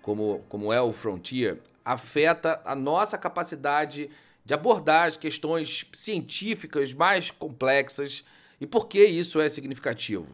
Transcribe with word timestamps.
como, 0.01 0.43
como 0.49 0.73
é 0.73 0.81
o 0.81 0.91
Frontier, 0.91 1.59
afeta 1.83 2.61
a 2.65 2.75
nossa 2.75 3.17
capacidade 3.17 4.09
de 4.43 4.53
abordar 4.53 5.07
as 5.07 5.17
questões 5.17 5.85
científicas 5.93 6.93
mais 6.93 7.31
complexas 7.31 8.23
e 8.59 8.67
por 8.67 8.87
que 8.87 9.03
isso 9.03 9.39
é 9.39 9.47
significativo. 9.47 10.27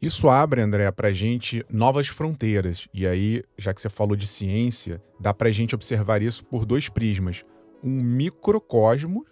Isso 0.00 0.28
abre, 0.28 0.62
André, 0.62 0.90
para 0.90 1.08
a 1.08 1.12
gente 1.12 1.64
novas 1.68 2.08
fronteiras. 2.08 2.88
E 2.92 3.06
aí, 3.06 3.42
já 3.58 3.74
que 3.74 3.82
você 3.82 3.90
falou 3.90 4.16
de 4.16 4.26
ciência, 4.26 5.02
dá 5.18 5.34
para 5.34 5.48
a 5.48 5.52
gente 5.52 5.74
observar 5.74 6.22
isso 6.22 6.42
por 6.44 6.64
dois 6.64 6.88
prismas: 6.88 7.44
um 7.82 8.02
microcosmo 8.02 9.26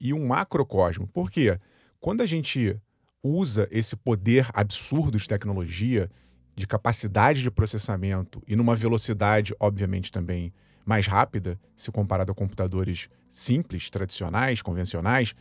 e 0.00 0.12
um 0.12 0.26
macrocosmo. 0.26 1.06
Por 1.06 1.30
quê? 1.30 1.56
Quando 2.00 2.22
a 2.22 2.26
gente 2.26 2.80
usa 3.22 3.68
esse 3.70 3.96
poder 3.96 4.48
absurdo 4.52 5.18
de 5.18 5.28
tecnologia, 5.28 6.10
de 6.56 6.66
capacidade 6.66 7.42
de 7.42 7.50
processamento 7.50 8.42
e 8.46 8.56
numa 8.56 8.74
velocidade, 8.74 9.54
obviamente, 9.58 10.10
também 10.10 10.52
mais 10.84 11.06
rápida, 11.06 11.58
se 11.76 11.90
comparado 11.90 12.32
a 12.32 12.34
computadores 12.34 13.08
simples, 13.28 13.88
tradicionais, 13.90 14.62
convencionais, 14.62 15.34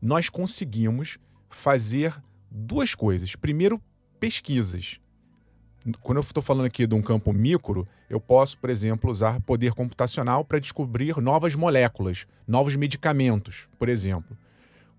nós 0.00 0.28
conseguimos 0.28 1.18
fazer 1.50 2.14
duas 2.50 2.94
coisas. 2.94 3.34
Primeiro, 3.36 3.80
pesquisas. 4.18 4.98
Quando 6.00 6.18
eu 6.18 6.22
estou 6.22 6.42
falando 6.42 6.66
aqui 6.66 6.86
de 6.86 6.94
um 6.94 7.02
campo 7.02 7.32
micro, 7.32 7.86
eu 8.08 8.20
posso, 8.20 8.58
por 8.58 8.70
exemplo, 8.70 9.10
usar 9.10 9.40
poder 9.40 9.72
computacional 9.72 10.44
para 10.44 10.58
descobrir 10.58 11.16
novas 11.18 11.54
moléculas, 11.54 12.26
novos 12.46 12.76
medicamentos, 12.76 13.68
por 13.78 13.88
exemplo. 13.88 14.36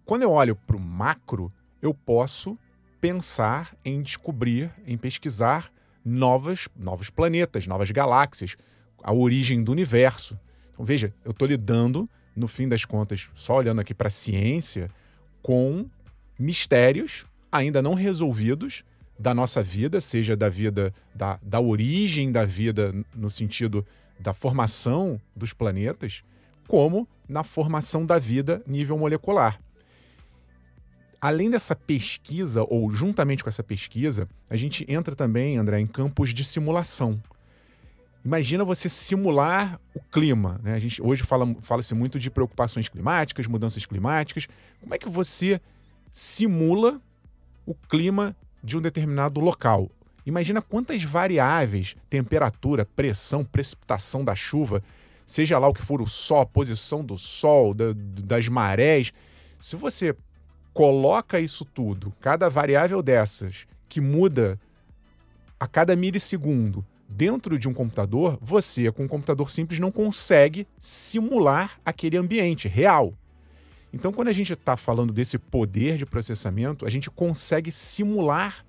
Quando 0.05 0.23
eu 0.23 0.31
olho 0.31 0.55
para 0.55 0.75
o 0.75 0.79
macro, 0.79 1.49
eu 1.81 1.93
posso 1.93 2.57
pensar 2.99 3.75
em 3.83 4.01
descobrir, 4.01 4.71
em 4.85 4.97
pesquisar 4.97 5.71
novas, 6.03 6.67
novos 6.75 7.09
planetas, 7.09 7.67
novas 7.67 7.91
galáxias, 7.91 8.57
a 9.01 9.13
origem 9.13 9.63
do 9.63 9.71
universo. 9.71 10.37
Então, 10.73 10.85
veja, 10.85 11.13
eu 11.23 11.31
estou 11.31 11.47
lidando, 11.47 12.07
no 12.35 12.47
fim 12.47 12.67
das 12.67 12.85
contas, 12.85 13.29
só 13.33 13.57
olhando 13.57 13.81
aqui 13.81 13.93
para 13.93 14.07
a 14.07 14.11
ciência, 14.11 14.89
com 15.41 15.89
mistérios 16.37 17.25
ainda 17.51 17.81
não 17.81 17.93
resolvidos 17.93 18.83
da 19.17 19.33
nossa 19.33 19.61
vida, 19.61 19.99
seja 19.99 20.35
da 20.35 20.49
vida, 20.49 20.93
da, 21.13 21.39
da 21.41 21.59
origem 21.59 22.31
da 22.31 22.45
vida, 22.45 22.93
no 23.13 23.29
sentido 23.29 23.85
da 24.19 24.33
formação 24.33 25.19
dos 25.35 25.51
planetas, 25.51 26.23
como 26.67 27.07
na 27.27 27.43
formação 27.43 28.05
da 28.05 28.19
vida 28.19 28.61
nível 28.67 28.97
molecular 28.97 29.59
além 31.21 31.49
dessa 31.49 31.75
pesquisa, 31.75 32.63
ou 32.63 32.91
juntamente 32.91 33.43
com 33.43 33.49
essa 33.49 33.63
pesquisa, 33.63 34.27
a 34.49 34.55
gente 34.55 34.85
entra 34.87 35.15
também, 35.15 35.57
André, 35.57 35.79
em 35.79 35.87
campos 35.87 36.33
de 36.33 36.43
simulação. 36.43 37.21
Imagina 38.23 38.63
você 38.63 38.89
simular 38.89 39.79
o 39.93 39.99
clima. 39.99 40.59
Né? 40.63 40.73
A 40.73 40.79
gente, 40.79 41.01
hoje 41.01 41.23
fala-se 41.23 41.55
fala 41.61 41.81
muito 41.93 42.19
de 42.19 42.29
preocupações 42.29 42.89
climáticas, 42.89 43.47
mudanças 43.47 43.85
climáticas. 43.85 44.47
Como 44.81 44.93
é 44.93 44.97
que 44.97 45.09
você 45.09 45.61
simula 46.11 47.01
o 47.65 47.73
clima 47.73 48.35
de 48.63 48.77
um 48.77 48.81
determinado 48.81 49.39
local? 49.39 49.89
Imagina 50.25 50.61
quantas 50.61 51.03
variáveis, 51.03 51.95
temperatura, 52.09 52.85
pressão, 52.85 53.43
precipitação 53.43 54.23
da 54.23 54.35
chuva, 54.35 54.83
seja 55.25 55.57
lá 55.57 55.67
o 55.67 55.73
que 55.73 55.81
for 55.81 56.01
o 56.01 56.07
sol, 56.07 56.41
a 56.41 56.45
posição 56.45 57.03
do 57.03 57.17
sol, 57.17 57.73
da, 57.73 57.93
das 57.95 58.47
marés. 58.47 59.13
Se 59.57 59.75
você 59.75 60.15
coloca 60.79 61.41
isso 61.41 61.65
tudo, 61.65 62.13
cada 62.21 62.47
variável 62.47 63.03
dessas 63.03 63.67
que 63.89 63.99
muda 63.99 64.57
a 65.59 65.67
cada 65.67 65.93
milissegundo 65.93 66.85
dentro 67.05 67.59
de 67.59 67.67
um 67.67 67.73
computador, 67.73 68.39
você, 68.41 68.89
com 68.89 69.03
um 69.03 69.07
computador 69.07 69.51
simples, 69.51 69.77
não 69.77 69.91
consegue 69.91 70.65
simular 70.79 71.77
aquele 71.83 72.15
ambiente 72.15 72.69
real. 72.69 73.13
Então, 73.91 74.13
quando 74.13 74.29
a 74.29 74.31
gente 74.31 74.53
está 74.53 74.77
falando 74.77 75.11
desse 75.11 75.37
poder 75.37 75.97
de 75.97 76.05
processamento, 76.05 76.85
a 76.85 76.89
gente 76.89 77.09
consegue 77.09 77.73
simular 77.73 78.65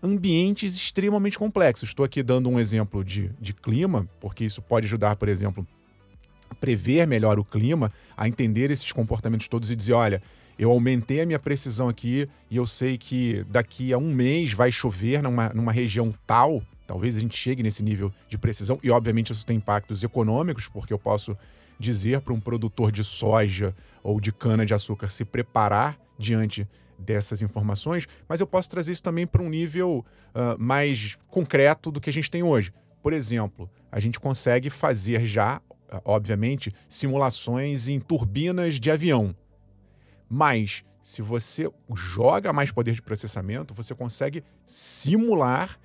ambientes 0.00 0.76
extremamente 0.76 1.36
complexos. 1.36 1.88
Estou 1.88 2.06
aqui 2.06 2.22
dando 2.22 2.48
um 2.48 2.60
exemplo 2.60 3.02
de, 3.02 3.32
de 3.40 3.52
clima, 3.52 4.08
porque 4.20 4.44
isso 4.44 4.62
pode 4.62 4.86
ajudar, 4.86 5.16
por 5.16 5.28
exemplo, 5.28 5.66
a 6.48 6.54
prever 6.54 7.08
melhor 7.08 7.40
o 7.40 7.44
clima, 7.44 7.92
a 8.16 8.28
entender 8.28 8.70
esses 8.70 8.92
comportamentos 8.92 9.48
todos 9.48 9.68
e 9.68 9.74
dizer: 9.74 9.94
olha, 9.94 10.22
eu 10.58 10.70
aumentei 10.70 11.20
a 11.20 11.26
minha 11.26 11.38
precisão 11.38 11.88
aqui 11.88 12.28
e 12.50 12.56
eu 12.56 12.66
sei 12.66 12.96
que 12.96 13.44
daqui 13.48 13.92
a 13.92 13.98
um 13.98 14.12
mês 14.12 14.52
vai 14.52 14.72
chover 14.72 15.22
numa, 15.22 15.50
numa 15.50 15.72
região 15.72 16.14
tal. 16.26 16.62
Talvez 16.86 17.16
a 17.16 17.20
gente 17.20 17.36
chegue 17.36 17.62
nesse 17.62 17.82
nível 17.82 18.12
de 18.28 18.38
precisão, 18.38 18.78
e 18.82 18.90
obviamente 18.90 19.32
isso 19.32 19.44
tem 19.44 19.56
impactos 19.56 20.04
econômicos, 20.04 20.68
porque 20.68 20.92
eu 20.92 20.98
posso 20.98 21.36
dizer 21.78 22.20
para 22.20 22.32
um 22.32 22.40
produtor 22.40 22.90
de 22.90 23.04
soja 23.04 23.74
ou 24.02 24.20
de 24.20 24.32
cana-de-açúcar 24.32 25.08
se 25.08 25.24
preparar 25.24 25.98
diante 26.18 26.66
dessas 26.98 27.42
informações, 27.42 28.08
mas 28.28 28.40
eu 28.40 28.46
posso 28.46 28.70
trazer 28.70 28.92
isso 28.92 29.02
também 29.02 29.26
para 29.26 29.42
um 29.42 29.48
nível 29.50 30.04
uh, 30.34 30.58
mais 30.58 31.18
concreto 31.28 31.90
do 31.90 32.00
que 32.00 32.08
a 32.08 32.12
gente 32.12 32.30
tem 32.30 32.42
hoje. 32.42 32.72
Por 33.02 33.12
exemplo, 33.12 33.68
a 33.92 34.00
gente 34.00 34.18
consegue 34.18 34.70
fazer 34.70 35.26
já, 35.26 35.60
obviamente, 36.04 36.74
simulações 36.88 37.88
em 37.88 38.00
turbinas 38.00 38.80
de 38.80 38.90
avião. 38.90 39.34
Mas 40.28 40.84
se 41.00 41.22
você 41.22 41.70
joga 41.94 42.52
mais 42.52 42.72
poder 42.72 42.92
de 42.92 43.02
processamento, 43.02 43.72
você 43.72 43.94
consegue 43.94 44.42
simular 44.64 45.78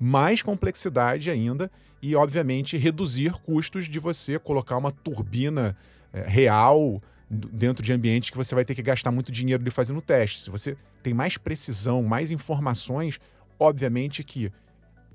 mais 0.00 0.42
complexidade 0.42 1.30
ainda 1.30 1.70
e, 2.02 2.16
obviamente, 2.16 2.76
reduzir 2.76 3.32
custos 3.42 3.88
de 3.88 3.98
você 3.98 4.38
colocar 4.38 4.76
uma 4.76 4.90
turbina 4.90 5.76
é, 6.12 6.22
real 6.26 7.00
dentro 7.30 7.84
de 7.84 7.92
ambientes 7.92 8.30
que 8.30 8.36
você 8.36 8.54
vai 8.54 8.64
ter 8.64 8.74
que 8.74 8.82
gastar 8.82 9.10
muito 9.10 9.32
dinheiro 9.32 9.62
de 9.62 9.70
fazer 9.70 9.92
no 9.92 10.02
teste. 10.02 10.42
Se 10.42 10.50
você 10.50 10.76
tem 11.02 11.14
mais 11.14 11.38
precisão, 11.38 12.02
mais 12.02 12.30
informações, 12.30 13.18
obviamente 13.58 14.22
que 14.22 14.52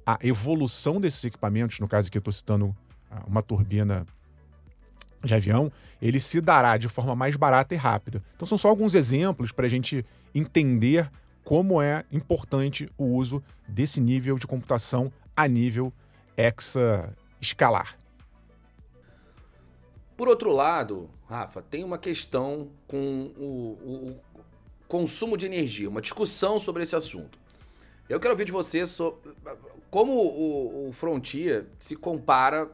a 0.06 0.18
evolução 0.22 1.00
desses 1.00 1.24
equipamentos, 1.24 1.80
no 1.80 1.88
caso 1.88 2.08
aqui 2.08 2.18
eu 2.18 2.22
estou 2.22 2.34
citando 2.34 2.76
ah, 3.12 3.24
uma 3.28 3.44
turbina 3.44 4.08
de 5.24 5.34
avião, 5.34 5.72
ele 6.02 6.20
se 6.20 6.40
dará 6.40 6.78
de 6.78 6.88
forma 6.88 7.16
mais 7.16 7.36
barata 7.36 7.74
e 7.74 7.78
rápida. 7.78 8.24
Então 8.36 8.48
são 8.48 8.58
só 8.58 8.70
alguns 8.70 8.96
exemplos 8.96 9.52
para 9.52 9.66
a 9.66 9.70
gente 9.70 10.06
entender 10.34 11.10
como 11.44 11.82
é 11.82 12.04
importante 12.12 12.90
o 12.98 13.06
uso 13.06 13.44
desse 13.68 14.00
nível 14.00 14.38
de 14.38 14.48
computação 14.48 15.12
a 15.36 15.48
nível 15.48 15.92
hexa 16.38 17.14
escalar. 17.42 17.98
Por 20.16 20.28
outro 20.28 20.52
lado, 20.52 21.10
Rafa, 21.28 21.62
tem 21.62 21.84
uma 21.84 21.98
questão 21.98 22.70
com 22.88 23.32
o, 23.38 24.14
o, 24.14 24.20
consumo 24.88 25.38
de 25.38 25.46
energia, 25.46 25.88
uma 25.88 26.02
discussão 26.02 26.60
sobre 26.60 26.84
esse 26.84 26.96
assunto. 26.96 27.38
Eu 28.10 28.20
quero 28.20 28.34
ouvir 28.34 28.46
de 28.46 28.52
você 28.52 28.86
sobre 28.86 29.32
como 29.90 30.14
o, 30.14 30.90
o 30.90 30.92
Frontier 30.92 31.68
se 31.78 31.96
compara 31.96 32.70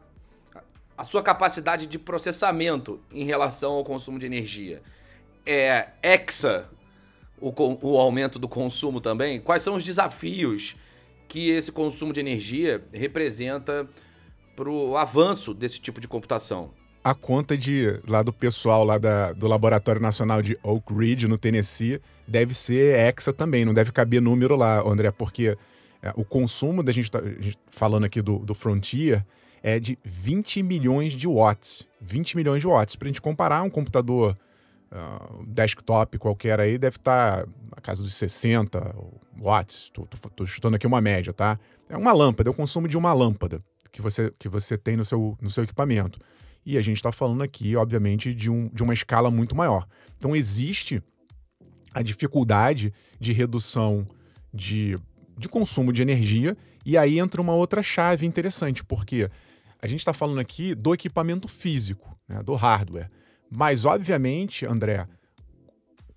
a 0.97 1.03
sua 1.03 1.21
capacidade 1.21 1.85
de 1.87 1.99
processamento 1.99 2.99
em 3.11 3.25
relação 3.25 3.73
ao 3.73 3.83
consumo 3.83 4.17
de 4.17 4.25
energia. 4.25 4.81
É 5.45 5.89
hexa 6.01 6.69
o, 7.39 7.53
o 7.81 7.97
aumento 7.97 8.39
do 8.39 8.47
consumo 8.47 9.01
também? 9.01 9.39
Quais 9.39 9.61
são 9.61 9.75
os 9.75 9.83
desafios 9.83 10.75
que 11.27 11.49
esse 11.49 11.71
consumo 11.71 12.13
de 12.13 12.19
energia 12.19 12.83
representa 12.93 13.87
para 14.55 14.69
o 14.69 14.95
avanço 14.95 15.53
desse 15.53 15.79
tipo 15.79 15.99
de 15.99 16.07
computação? 16.07 16.71
A 17.03 17.13
conta 17.13 17.55
de 17.55 17.99
lá 18.07 18.23
do 18.23 18.33
pessoal 18.33 18.83
lá 18.83 18.97
da, 18.97 19.31
do 19.31 19.47
Laboratório 19.47 20.01
Nacional 20.01 20.41
de 20.41 20.57
Oak 20.63 20.91
Ridge, 20.91 21.27
no 21.27 21.37
Tennessee, 21.37 22.01
deve 22.27 22.53
ser 22.53 22.97
hexa 22.97 23.31
também, 23.31 23.63
não 23.63 23.75
deve 23.75 23.91
caber 23.91 24.21
número 24.21 24.55
lá, 24.55 24.81
André, 24.81 25.11
porque 25.11 25.55
é, 26.01 26.11
o 26.15 26.25
consumo 26.25 26.81
da 26.81 26.91
gente, 26.91 27.11
tá, 27.11 27.21
gente 27.39 27.59
falando 27.69 28.05
aqui 28.05 28.23
do, 28.23 28.39
do 28.39 28.55
Frontier 28.55 29.23
é 29.65 29.79
de 29.79 29.97
20 30.03 30.61
milhões 30.61 31.13
de 31.13 31.27
watts. 31.27 31.87
20 31.99 32.37
milhões 32.37 32.61
de 32.61 32.67
watts. 32.67 32.95
Para 32.95 33.07
a 33.07 33.09
gente 33.09 33.19
comparar, 33.19 33.63
um 33.63 33.69
computador 33.69 34.35
uh, 34.91 35.43
desktop 35.47 36.19
qualquer 36.19 36.59
aí 36.59 36.77
deve 36.77 36.97
estar 36.97 37.45
tá 37.45 37.49
na 37.75 37.81
casa 37.81 38.03
dos 38.03 38.13
60 38.13 38.95
watts. 39.35 39.91
Estou 39.91 40.45
chutando 40.45 40.75
aqui 40.75 40.85
uma 40.85 41.01
média, 41.01 41.33
tá? 41.33 41.59
É 41.89 41.97
uma 41.97 42.13
lâmpada, 42.13 42.47
é 42.47 42.51
o 42.51 42.53
consumo 42.53 42.87
de 42.87 42.95
uma 42.95 43.11
lâmpada 43.11 43.59
que 43.91 44.03
você, 44.03 44.31
que 44.37 44.47
você 44.47 44.77
tem 44.77 44.95
no 44.95 45.03
seu, 45.03 45.35
no 45.41 45.49
seu 45.49 45.63
equipamento. 45.63 46.19
E 46.63 46.77
a 46.77 46.81
gente 46.83 46.97
está 46.97 47.11
falando 47.11 47.41
aqui, 47.41 47.75
obviamente, 47.75 48.35
de, 48.35 48.51
um, 48.51 48.69
de 48.71 48.83
uma 48.83 48.93
escala 48.93 49.31
muito 49.31 49.55
maior. 49.55 49.87
Então, 50.15 50.35
existe 50.35 51.01
a 51.91 52.03
dificuldade 52.03 52.93
de 53.19 53.33
redução 53.33 54.05
de, 54.53 54.99
de 55.35 55.49
consumo 55.49 55.91
de 55.91 56.03
energia, 56.03 56.55
e 56.85 56.99
aí 56.99 57.17
entra 57.17 57.41
uma 57.41 57.55
outra 57.55 57.81
chave 57.81 58.27
interessante, 58.27 58.83
porque 58.83 59.27
a 59.85 59.87
gente 59.87 59.99
está 59.99 60.13
falando 60.13 60.39
aqui 60.39 60.73
do 60.73 60.95
equipamento 60.95 61.47
físico, 61.47 62.17
né, 62.27 62.41
do 62.41 62.55
hardware. 62.55 63.11
Mas, 63.51 63.85
obviamente, 63.85 64.65
André, 64.65 65.07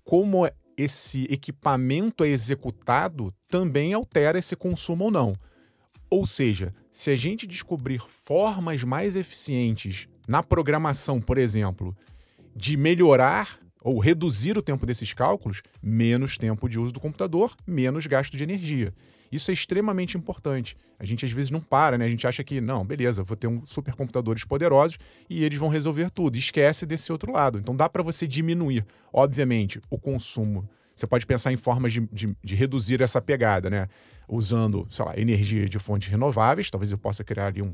como 0.03 0.49
esse 0.75 1.27
equipamento 1.29 2.23
é 2.23 2.29
executado, 2.29 3.31
também 3.47 3.93
altera 3.93 4.39
esse 4.39 4.55
consumo 4.55 5.05
ou 5.05 5.11
não. 5.11 5.35
Ou 6.09 6.25
seja, 6.25 6.73
se 6.91 7.11
a 7.11 7.15
gente 7.15 7.45
descobrir 7.45 8.01
formas 8.07 8.83
mais 8.83 9.15
eficientes 9.15 10.07
na 10.27 10.41
programação, 10.41 11.21
por 11.21 11.37
exemplo, 11.37 11.95
de 12.55 12.75
melhorar 12.75 13.59
ou 13.83 13.99
reduzir 13.99 14.57
o 14.57 14.63
tempo 14.63 14.83
desses 14.83 15.13
cálculos, 15.13 15.61
menos 15.79 16.39
tempo 16.39 16.67
de 16.67 16.79
uso 16.79 16.91
do 16.91 16.99
computador, 16.99 17.55
menos 17.67 18.07
gasto 18.07 18.35
de 18.35 18.41
energia. 18.41 18.91
Isso 19.31 19.51
é 19.51 19.53
extremamente 19.53 20.17
importante. 20.17 20.75
A 20.97 21.05
gente 21.05 21.25
às 21.25 21.31
vezes 21.31 21.51
não 21.51 21.61
para, 21.61 21.97
né? 21.97 22.05
A 22.05 22.09
gente 22.09 22.25
acha 22.25 22.43
que, 22.43 22.59
não, 22.59 22.85
beleza, 22.85 23.23
vou 23.23 23.37
ter 23.37 23.47
um 23.47 23.65
supercomputadores 23.65 24.43
poderosos 24.43 24.97
e 25.29 25.43
eles 25.43 25.57
vão 25.59 25.69
resolver 25.69 26.09
tudo. 26.09 26.37
Esquece 26.37 26.85
desse 26.85 27.11
outro 27.11 27.31
lado. 27.31 27.59
Então 27.59 27.75
dá 27.75 27.87
para 27.87 28.03
você 28.03 28.27
diminuir, 28.27 28.85
obviamente, 29.13 29.81
o 29.89 29.97
consumo. 29.97 30.67
Você 30.95 31.07
pode 31.07 31.25
pensar 31.25 31.53
em 31.53 31.57
formas 31.57 31.93
de, 31.93 32.01
de, 32.11 32.35
de 32.43 32.55
reduzir 32.55 33.01
essa 33.01 33.21
pegada, 33.21 33.69
né? 33.69 33.87
Usando, 34.27 34.87
sei 34.89 35.05
lá, 35.05 35.17
energia 35.17 35.67
de 35.67 35.79
fontes 35.79 36.09
renováveis. 36.09 36.69
Talvez 36.69 36.91
eu 36.91 36.97
possa 36.97 37.23
criar 37.23 37.47
ali 37.47 37.61
um, 37.61 37.73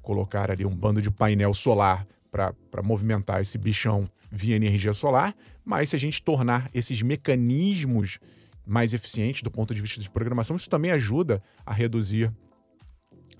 colocar 0.00 0.50
ali 0.50 0.64
um 0.64 0.74
bando 0.74 1.02
de 1.02 1.10
painel 1.10 1.52
solar 1.52 2.06
para 2.30 2.82
movimentar 2.82 3.40
esse 3.40 3.56
bichão 3.56 4.10
via 4.30 4.56
energia 4.56 4.92
solar, 4.92 5.34
mas 5.64 5.90
se 5.90 5.96
a 5.96 5.98
gente 5.98 6.20
tornar 6.20 6.68
esses 6.74 7.00
mecanismos 7.00 8.18
mais 8.66 8.94
eficientes 8.94 9.42
do 9.42 9.50
ponto 9.50 9.74
de 9.74 9.80
vista 9.80 10.00
de 10.00 10.10
programação, 10.10 10.56
isso 10.56 10.70
também 10.70 10.90
ajuda 10.90 11.42
a 11.64 11.72
reduzir 11.72 12.32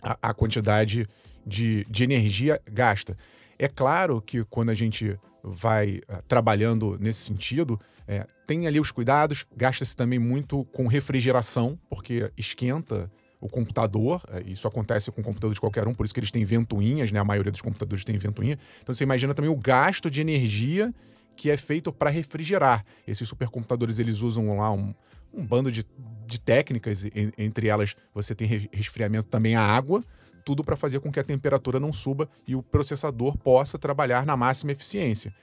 a, 0.02 0.30
a 0.30 0.34
quantidade 0.34 1.06
de, 1.46 1.86
de 1.88 2.04
energia 2.04 2.60
gasta. 2.70 3.16
É 3.58 3.68
claro 3.68 4.20
que 4.20 4.44
quando 4.44 4.70
a 4.70 4.74
gente 4.74 5.18
vai 5.42 6.00
uh, 6.08 6.22
trabalhando 6.26 6.98
nesse 6.98 7.20
sentido, 7.20 7.78
é, 8.06 8.26
tem 8.46 8.66
ali 8.66 8.80
os 8.80 8.90
cuidados, 8.90 9.46
gasta-se 9.56 9.94
também 9.94 10.18
muito 10.18 10.64
com 10.66 10.86
refrigeração, 10.86 11.78
porque 11.88 12.30
esquenta 12.36 13.10
o 13.40 13.48
computador, 13.48 14.22
é, 14.30 14.42
isso 14.46 14.66
acontece 14.66 15.10
com 15.12 15.20
o 15.20 15.24
computador 15.24 15.52
de 15.52 15.60
qualquer 15.60 15.86
um, 15.86 15.94
por 15.94 16.04
isso 16.04 16.14
que 16.14 16.20
eles 16.20 16.30
têm 16.30 16.44
ventoinhas, 16.44 17.12
né? 17.12 17.20
A 17.20 17.24
maioria 17.24 17.52
dos 17.52 17.60
computadores 17.60 18.04
tem 18.04 18.16
ventoinha. 18.16 18.58
Então 18.82 18.94
você 18.94 19.04
imagina 19.04 19.34
também 19.34 19.50
o 19.50 19.56
gasto 19.56 20.10
de 20.10 20.20
energia 20.20 20.92
que 21.36 21.50
é 21.50 21.56
feito 21.56 21.92
para 21.92 22.10
refrigerar. 22.10 22.84
Esses 23.06 23.28
supercomputadores 23.28 23.98
eles 23.98 24.20
usam 24.20 24.56
lá 24.56 24.70
um, 24.72 24.94
um 25.32 25.44
bando 25.44 25.70
de, 25.70 25.86
de 26.26 26.40
técnicas, 26.40 27.04
entre 27.36 27.68
elas 27.68 27.94
você 28.12 28.34
tem 28.34 28.68
resfriamento 28.72 29.28
também 29.28 29.56
a 29.56 29.62
água, 29.62 30.04
tudo 30.44 30.62
para 30.62 30.76
fazer 30.76 31.00
com 31.00 31.10
que 31.10 31.18
a 31.18 31.24
temperatura 31.24 31.80
não 31.80 31.92
suba 31.92 32.28
e 32.46 32.54
o 32.54 32.62
processador 32.62 33.36
possa 33.38 33.78
trabalhar 33.78 34.26
na 34.26 34.36
máxima 34.36 34.72
eficiência. 34.72 35.34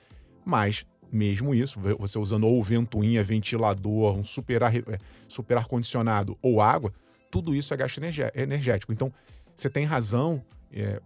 Mas 0.45 0.85
mesmo 1.11 1.53
isso, 1.53 1.79
você 1.99 2.17
usando 2.17 2.47
ou 2.47 2.63
ventoinha, 2.63 3.23
ventilador, 3.23 4.15
um 4.15 4.23
super 4.23 4.63
ar, 4.63 4.75
é, 4.75 4.97
super 5.27 5.57
ar 5.57 5.65
condicionado 5.65 6.37
ou 6.41 6.61
água, 6.61 6.93
tudo 7.29 7.53
isso 7.53 7.73
é 7.73 7.77
gasto 7.77 7.99
energético. 8.33 8.93
Então, 8.93 9.11
você 9.55 9.69
tem 9.69 9.85
razão 9.85 10.43
é, 10.73 11.01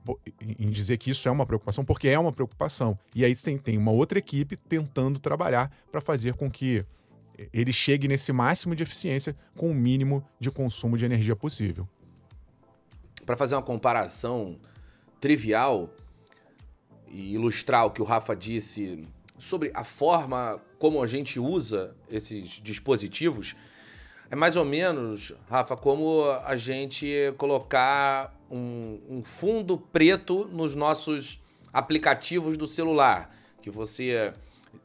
em 0.59 0.69
dizer 0.69 0.97
que 0.97 1.09
isso 1.09 1.27
é 1.27 1.31
uma 1.31 1.45
preocupação, 1.45 1.83
porque 1.83 2.07
é 2.07 2.19
uma 2.19 2.31
preocupação. 2.31 2.97
E 3.13 3.25
aí 3.25 3.35
tem, 3.35 3.57
tem 3.57 3.77
uma 3.77 3.91
outra 3.91 4.19
equipe 4.19 4.55
tentando 4.55 5.19
trabalhar 5.19 5.71
para 5.91 5.99
fazer 5.99 6.33
com 6.35 6.49
que 6.49 6.85
ele 7.51 7.73
chegue 7.73 8.07
nesse 8.07 8.31
máximo 8.31 8.75
de 8.75 8.83
eficiência 8.83 9.35
com 9.55 9.69
o 9.69 9.73
mínimo 9.73 10.23
de 10.39 10.49
consumo 10.51 10.97
de 10.97 11.05
energia 11.05 11.35
possível. 11.35 11.87
Para 13.25 13.35
fazer 13.35 13.55
uma 13.55 13.61
comparação 13.61 14.57
trivial 15.19 15.89
e 17.07 17.33
ilustrar 17.33 17.85
o 17.85 17.91
que 17.91 18.01
o 18.01 18.05
Rafa 18.05 18.35
disse 18.35 19.07
sobre 19.37 19.71
a 19.73 19.83
forma 19.83 20.61
como 20.77 21.01
a 21.01 21.07
gente 21.07 21.39
usa 21.39 21.95
esses 22.09 22.61
dispositivos, 22.63 23.55
é 24.29 24.35
mais 24.35 24.55
ou 24.55 24.65
menos, 24.65 25.33
Rafa, 25.49 25.75
como 25.77 26.23
a 26.45 26.55
gente 26.55 27.33
colocar 27.37 28.33
um, 28.49 28.99
um 29.09 29.23
fundo 29.23 29.77
preto 29.77 30.45
nos 30.51 30.75
nossos 30.75 31.41
aplicativos 31.71 32.57
do 32.57 32.65
celular, 32.65 33.35
que 33.61 33.69
você 33.69 34.33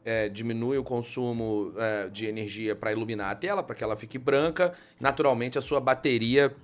é, 0.05 0.29
diminui 0.29 0.77
o 0.77 0.83
consumo 0.83 1.73
é, 1.77 2.09
de 2.09 2.25
energia 2.25 2.75
para 2.75 2.91
iluminar 2.91 3.31
a 3.31 3.35
tela, 3.35 3.63
para 3.63 3.75
que 3.75 3.83
ela 3.83 3.95
fique 3.95 4.17
branca. 4.17 4.73
Naturalmente, 4.99 5.57
a 5.57 5.61
sua 5.61 5.79
bateria 5.79 6.55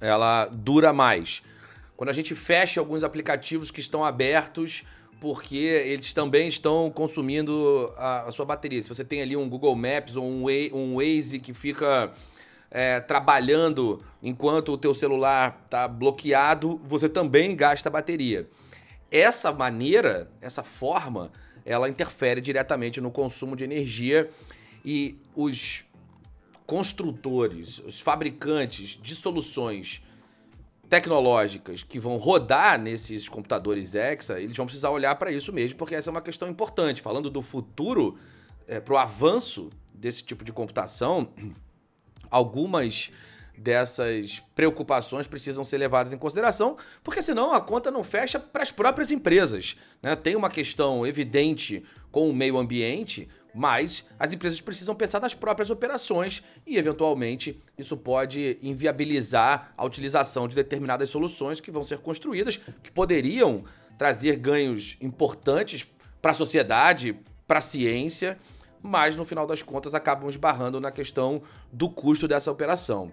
ela 0.00 0.46
dura 0.46 0.92
mais. 0.92 1.42
Quando 1.96 2.10
a 2.10 2.12
gente 2.12 2.34
fecha 2.34 2.80
alguns 2.80 3.02
aplicativos 3.02 3.70
que 3.70 3.80
estão 3.80 4.04
abertos, 4.04 4.84
porque 5.20 5.56
eles 5.56 6.12
também 6.12 6.48
estão 6.48 6.90
consumindo 6.90 7.92
a, 7.96 8.22
a, 8.28 8.32
sua 8.32 8.44
bateria. 8.44 8.82
Se 8.82 8.88
você 8.88 9.04
tem 9.04 9.22
ali 9.22 9.36
um 9.36 9.48
Google 9.48 9.74
Maps 9.74 10.16
ou 10.16 10.24
um, 10.24 10.44
um 10.72 10.96
Waze 10.96 11.38
que 11.38 11.54
fica 11.54 12.12
é, 12.70 13.00
trabalhando 13.00 14.02
enquanto 14.22 14.72
o 14.72 14.78
teu 14.78 14.94
celular 14.94 15.62
está 15.64 15.88
bloqueado, 15.88 16.80
você 16.84 17.08
também 17.08 17.56
gasta 17.56 17.88
bateria. 17.88 18.48
Essa 19.10 19.52
maneira, 19.52 20.30
essa 20.40 20.62
forma, 20.62 21.30
ela 21.64 21.88
interfere 21.88 22.40
diretamente 22.40 23.00
no 23.00 23.10
consumo 23.10 23.56
de 23.56 23.64
energia 23.64 24.28
e 24.84 25.18
os 25.34 25.84
construtores, 26.66 27.78
os 27.78 28.00
fabricantes 28.00 28.98
de 29.00 29.14
soluções 29.14 30.02
tecnológicas 30.88 31.82
que 31.82 31.98
vão 31.98 32.16
rodar 32.16 32.80
nesses 32.80 33.28
computadores 33.28 33.94
Exa, 33.94 34.40
eles 34.40 34.56
vão 34.56 34.66
precisar 34.66 34.90
olhar 34.90 35.14
para 35.16 35.32
isso 35.32 35.52
mesmo, 35.52 35.76
porque 35.76 35.94
essa 35.94 36.10
é 36.10 36.12
uma 36.12 36.20
questão 36.20 36.48
importante. 36.48 37.02
Falando 37.02 37.28
do 37.28 37.42
futuro, 37.42 38.16
é, 38.66 38.80
para 38.80 38.94
o 38.94 38.98
avanço 38.98 39.70
desse 39.92 40.22
tipo 40.22 40.44
de 40.44 40.52
computação, 40.52 41.28
algumas 42.30 43.10
dessas 43.56 44.42
preocupações 44.54 45.26
precisam 45.26 45.64
ser 45.64 45.78
levadas 45.78 46.12
em 46.12 46.18
consideração, 46.18 46.76
porque 47.02 47.22
senão 47.22 47.52
a 47.52 47.60
conta 47.60 47.90
não 47.90 48.04
fecha 48.04 48.38
para 48.38 48.62
as 48.62 48.70
próprias 48.70 49.10
empresas. 49.10 49.76
Né? 50.02 50.14
Tem 50.14 50.36
uma 50.36 50.50
questão 50.50 51.06
evidente 51.06 51.82
com 52.12 52.28
o 52.28 52.34
meio 52.34 52.58
ambiente, 52.58 53.28
mas 53.56 54.04
as 54.18 54.34
empresas 54.34 54.60
precisam 54.60 54.94
pensar 54.94 55.18
nas 55.18 55.32
próprias 55.34 55.70
operações 55.70 56.44
e, 56.66 56.76
eventualmente, 56.76 57.58
isso 57.78 57.96
pode 57.96 58.58
inviabilizar 58.60 59.72
a 59.74 59.82
utilização 59.82 60.46
de 60.46 60.54
determinadas 60.54 61.08
soluções 61.08 61.58
que 61.58 61.70
vão 61.70 61.82
ser 61.82 61.98
construídas, 61.98 62.58
que 62.82 62.92
poderiam 62.92 63.64
trazer 63.96 64.36
ganhos 64.36 64.98
importantes 65.00 65.90
para 66.20 66.32
a 66.32 66.34
sociedade, 66.34 67.18
para 67.46 67.58
a 67.58 67.62
ciência, 67.62 68.38
mas 68.82 69.16
no 69.16 69.24
final 69.24 69.46
das 69.46 69.62
contas 69.62 69.94
acabam 69.94 70.28
esbarrando 70.28 70.78
na 70.78 70.90
questão 70.90 71.40
do 71.72 71.88
custo 71.88 72.28
dessa 72.28 72.52
operação. 72.52 73.10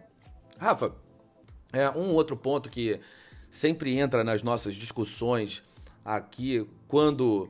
Rafa, 0.60 0.94
É, 1.72 1.90
um 1.90 2.12
outro 2.12 2.36
ponto 2.38 2.70
que 2.70 3.00
sempre 3.50 3.98
entra 3.98 4.24
nas 4.24 4.44
nossas 4.44 4.76
discussões 4.76 5.64
aqui, 6.06 6.68
quando 6.88 7.50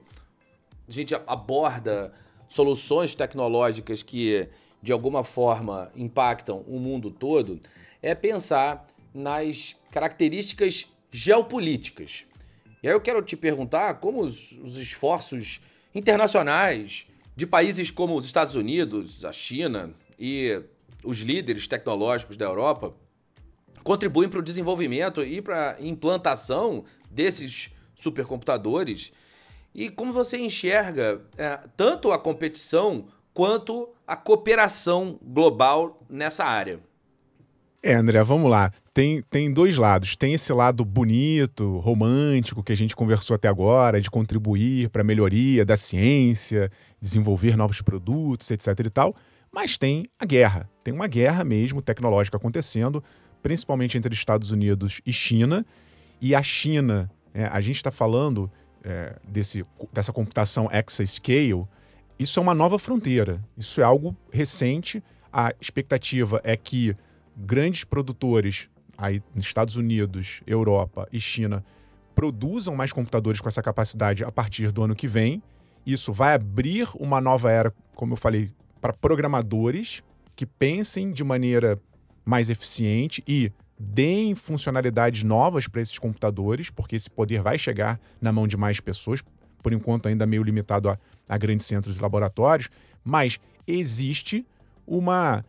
a 0.87 0.91
gente 0.91 1.13
aborda 1.27 2.13
soluções 2.47 3.15
tecnológicas 3.15 4.03
que 4.03 4.49
de 4.83 4.91
alguma 4.91 5.23
forma 5.23 5.89
impactam 5.95 6.63
o 6.67 6.77
mundo 6.77 7.09
todo, 7.09 7.59
é 8.01 8.13
pensar 8.13 8.85
nas 9.13 9.77
características 9.89 10.87
geopolíticas. 11.09 12.25
E 12.81 12.87
aí 12.87 12.93
eu 12.93 12.99
quero 12.99 13.21
te 13.21 13.37
perguntar 13.37 13.93
como 13.95 14.21
os, 14.21 14.51
os 14.61 14.75
esforços 14.75 15.61
internacionais 15.95 17.05
de 17.33 17.47
países 17.47 17.89
como 17.89 18.17
os 18.17 18.25
Estados 18.25 18.55
Unidos, 18.55 19.23
a 19.23 19.31
China 19.31 19.91
e 20.19 20.61
os 21.03 21.19
líderes 21.19 21.65
tecnológicos 21.65 22.35
da 22.35 22.45
Europa 22.45 22.93
contribuem 23.83 24.29
para 24.29 24.39
o 24.39 24.43
desenvolvimento 24.43 25.23
e 25.23 25.41
para 25.41 25.77
a 25.77 25.81
implantação 25.81 26.83
desses 27.09 27.69
supercomputadores. 27.95 29.13
E 29.73 29.89
como 29.89 30.13
você 30.13 30.37
enxerga 30.37 31.21
é, 31.37 31.59
tanto 31.75 32.11
a 32.11 32.19
competição 32.19 33.07
quanto 33.33 33.89
a 34.07 34.15
cooperação 34.15 35.19
global 35.23 35.99
nessa 36.09 36.45
área? 36.45 36.79
É, 37.81 37.95
André, 37.95 38.23
vamos 38.23 38.49
lá. 38.49 38.71
Tem, 38.93 39.21
tem 39.23 39.51
dois 39.51 39.75
lados. 39.75 40.15
Tem 40.15 40.33
esse 40.33 40.53
lado 40.53 40.85
bonito, 40.85 41.79
romântico, 41.79 42.63
que 42.63 42.71
a 42.71 42.77
gente 42.77 42.95
conversou 42.95 43.35
até 43.35 43.49
agora, 43.49 43.99
de 43.99 44.09
contribuir 44.09 44.89
para 44.89 45.01
a 45.01 45.05
melhoria 45.05 45.65
da 45.65 45.75
ciência, 45.75 46.71
desenvolver 47.01 47.57
novos 47.57 47.81
produtos, 47.81 48.49
etc. 48.51 48.67
e 48.85 48.89
tal. 48.89 49.13
Mas 49.51 49.77
tem 49.77 50.05
a 50.17 50.25
guerra. 50.25 50.69
Tem 50.81 50.93
uma 50.93 51.07
guerra 51.07 51.43
mesmo 51.43 51.81
tecnológica 51.81 52.37
acontecendo, 52.37 53.03
principalmente 53.41 53.97
entre 53.97 54.13
Estados 54.13 54.51
Unidos 54.51 55.01
e 55.05 55.11
China. 55.11 55.65
E 56.21 56.33
a 56.33 56.41
China, 56.41 57.11
é, 57.33 57.45
a 57.47 57.59
gente 57.59 57.75
está 57.75 57.91
falando 57.91 58.49
é, 58.83 59.15
desse, 59.27 59.65
dessa 59.91 60.11
computação 60.11 60.69
exascale, 60.71 61.65
isso 62.19 62.39
é 62.39 62.41
uma 62.41 62.53
nova 62.53 62.77
fronteira. 62.77 63.43
Isso 63.57 63.81
é 63.81 63.83
algo 63.83 64.15
recente. 64.31 65.03
A 65.31 65.53
expectativa 65.59 66.41
é 66.43 66.55
que 66.55 66.95
grandes 67.35 67.83
produtores 67.83 68.69
aí 68.97 69.21
nos 69.33 69.45
Estados 69.45 69.75
Unidos, 69.75 70.41
Europa 70.45 71.07
e 71.11 71.19
China 71.19 71.65
produzam 72.13 72.75
mais 72.75 72.93
computadores 72.93 73.41
com 73.41 73.47
essa 73.47 73.61
capacidade 73.61 74.23
a 74.23 74.31
partir 74.31 74.71
do 74.71 74.83
ano 74.83 74.95
que 74.95 75.07
vem. 75.07 75.41
Isso 75.85 76.13
vai 76.13 76.35
abrir 76.35 76.87
uma 76.95 77.19
nova 77.19 77.51
era, 77.51 77.73
como 77.95 78.13
eu 78.13 78.17
falei, 78.17 78.51
para 78.79 78.93
programadores 78.93 80.03
que 80.35 80.45
pensem 80.45 81.11
de 81.11 81.23
maneira 81.23 81.79
mais 82.23 82.49
eficiente 82.49 83.23
e 83.27 83.51
deem 83.83 84.33
funcionalidades 84.33 85.23
novas 85.23 85.67
para 85.67 85.81
esses 85.81 85.99
computadores, 85.99 86.69
porque 86.69 86.95
esse 86.95 87.09
poder 87.09 87.41
vai 87.41 87.57
chegar 87.57 87.99
na 88.21 88.31
mão 88.31 88.47
de 88.47 88.55
mais 88.55 88.79
pessoas, 88.79 89.21
por 89.61 89.73
enquanto 89.73 90.07
ainda 90.07 90.25
meio 90.25 90.43
limitado 90.43 90.89
a, 90.89 90.97
a 91.27 91.37
grandes 91.37 91.65
centros 91.65 91.97
e 91.97 92.01
laboratórios, 92.01 92.69
mas 93.03 93.39
existe 93.67 94.45
uma 94.87 95.45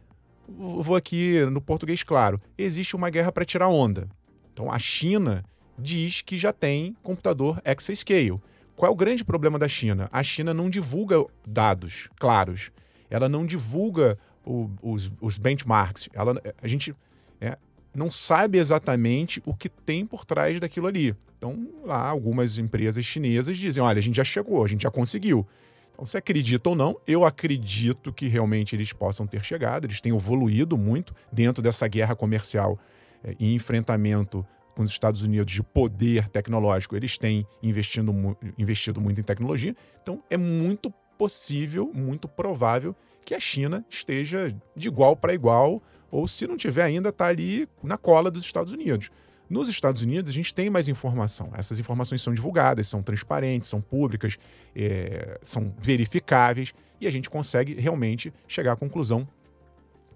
vou 0.46 0.94
aqui 0.94 1.44
no 1.46 1.60
português 1.60 2.02
claro, 2.02 2.40
existe 2.58 2.94
uma 2.94 3.08
guerra 3.08 3.32
para 3.32 3.44
tirar 3.44 3.68
onda. 3.68 4.08
Então 4.52 4.70
a 4.70 4.78
China 4.78 5.42
diz 5.78 6.20
que 6.20 6.36
já 6.36 6.52
tem 6.52 6.94
computador 7.02 7.62
exascale. 7.64 8.40
Qual 8.76 8.90
é 8.90 8.92
o 8.92 8.96
grande 8.96 9.24
problema 9.24 9.58
da 9.58 9.68
China? 9.68 10.08
A 10.12 10.22
China 10.22 10.52
não 10.52 10.68
divulga 10.68 11.24
dados 11.46 12.08
claros. 12.16 12.70
Ela 13.08 13.28
não 13.28 13.46
divulga 13.46 14.18
o, 14.44 14.68
os, 14.82 15.10
os, 15.20 15.38
benchmarks. 15.38 16.08
Ela, 16.12 16.40
a 16.60 16.68
gente 16.68 16.94
é, 17.40 17.56
não 17.94 18.10
sabe 18.10 18.58
exatamente 18.58 19.42
o 19.46 19.54
que 19.54 19.68
tem 19.68 20.04
por 20.04 20.24
trás 20.24 20.58
daquilo 20.58 20.86
ali. 20.86 21.14
Então, 21.38 21.68
lá, 21.84 22.08
algumas 22.08 22.58
empresas 22.58 23.04
chinesas 23.04 23.56
dizem: 23.56 23.82
olha, 23.82 23.98
a 23.98 24.02
gente 24.02 24.16
já 24.16 24.24
chegou, 24.24 24.64
a 24.64 24.68
gente 24.68 24.82
já 24.82 24.90
conseguiu. 24.90 25.46
Então, 25.92 26.04
se 26.04 26.16
acredita 26.16 26.68
ou 26.70 26.74
não, 26.74 26.98
eu 27.06 27.24
acredito 27.24 28.12
que 28.12 28.26
realmente 28.26 28.74
eles 28.74 28.92
possam 28.92 29.26
ter 29.26 29.44
chegado, 29.44 29.84
eles 29.84 30.00
têm 30.00 30.14
evoluído 30.14 30.76
muito 30.76 31.14
dentro 31.30 31.62
dessa 31.62 31.86
guerra 31.86 32.16
comercial 32.16 32.78
é, 33.22 33.36
e 33.38 33.54
enfrentamento 33.54 34.44
com 34.74 34.82
os 34.82 34.90
Estados 34.90 35.22
Unidos 35.22 35.52
de 35.52 35.62
poder 35.62 36.28
tecnológico, 36.28 36.96
eles 36.96 37.16
têm 37.16 37.46
investindo, 37.62 38.36
investido 38.58 39.00
muito 39.00 39.20
em 39.20 39.24
tecnologia. 39.24 39.76
Então, 40.02 40.20
é 40.28 40.36
muito 40.36 40.92
possível, 41.16 41.92
muito 41.94 42.26
provável 42.26 42.94
que 43.24 43.34
a 43.34 43.40
China 43.40 43.84
esteja 43.88 44.54
de 44.76 44.88
igual 44.88 45.16
para 45.16 45.34
igual, 45.34 45.82
ou 46.10 46.28
se 46.28 46.46
não 46.46 46.56
tiver 46.56 46.82
ainda, 46.82 47.08
está 47.08 47.26
ali 47.26 47.68
na 47.82 47.96
cola 47.96 48.30
dos 48.30 48.44
Estados 48.44 48.72
Unidos. 48.72 49.10
Nos 49.48 49.68
Estados 49.68 50.02
Unidos, 50.02 50.30
a 50.30 50.34
gente 50.34 50.54
tem 50.54 50.70
mais 50.70 50.88
informação. 50.88 51.50
Essas 51.54 51.78
informações 51.78 52.22
são 52.22 52.32
divulgadas, 52.32 52.88
são 52.88 53.02
transparentes, 53.02 53.68
são 53.68 53.80
públicas, 53.80 54.38
é, 54.74 55.38
são 55.42 55.74
verificáveis 55.78 56.72
e 57.00 57.06
a 57.06 57.10
gente 57.10 57.28
consegue 57.28 57.74
realmente 57.74 58.32
chegar 58.48 58.72
à 58.72 58.76
conclusão 58.76 59.28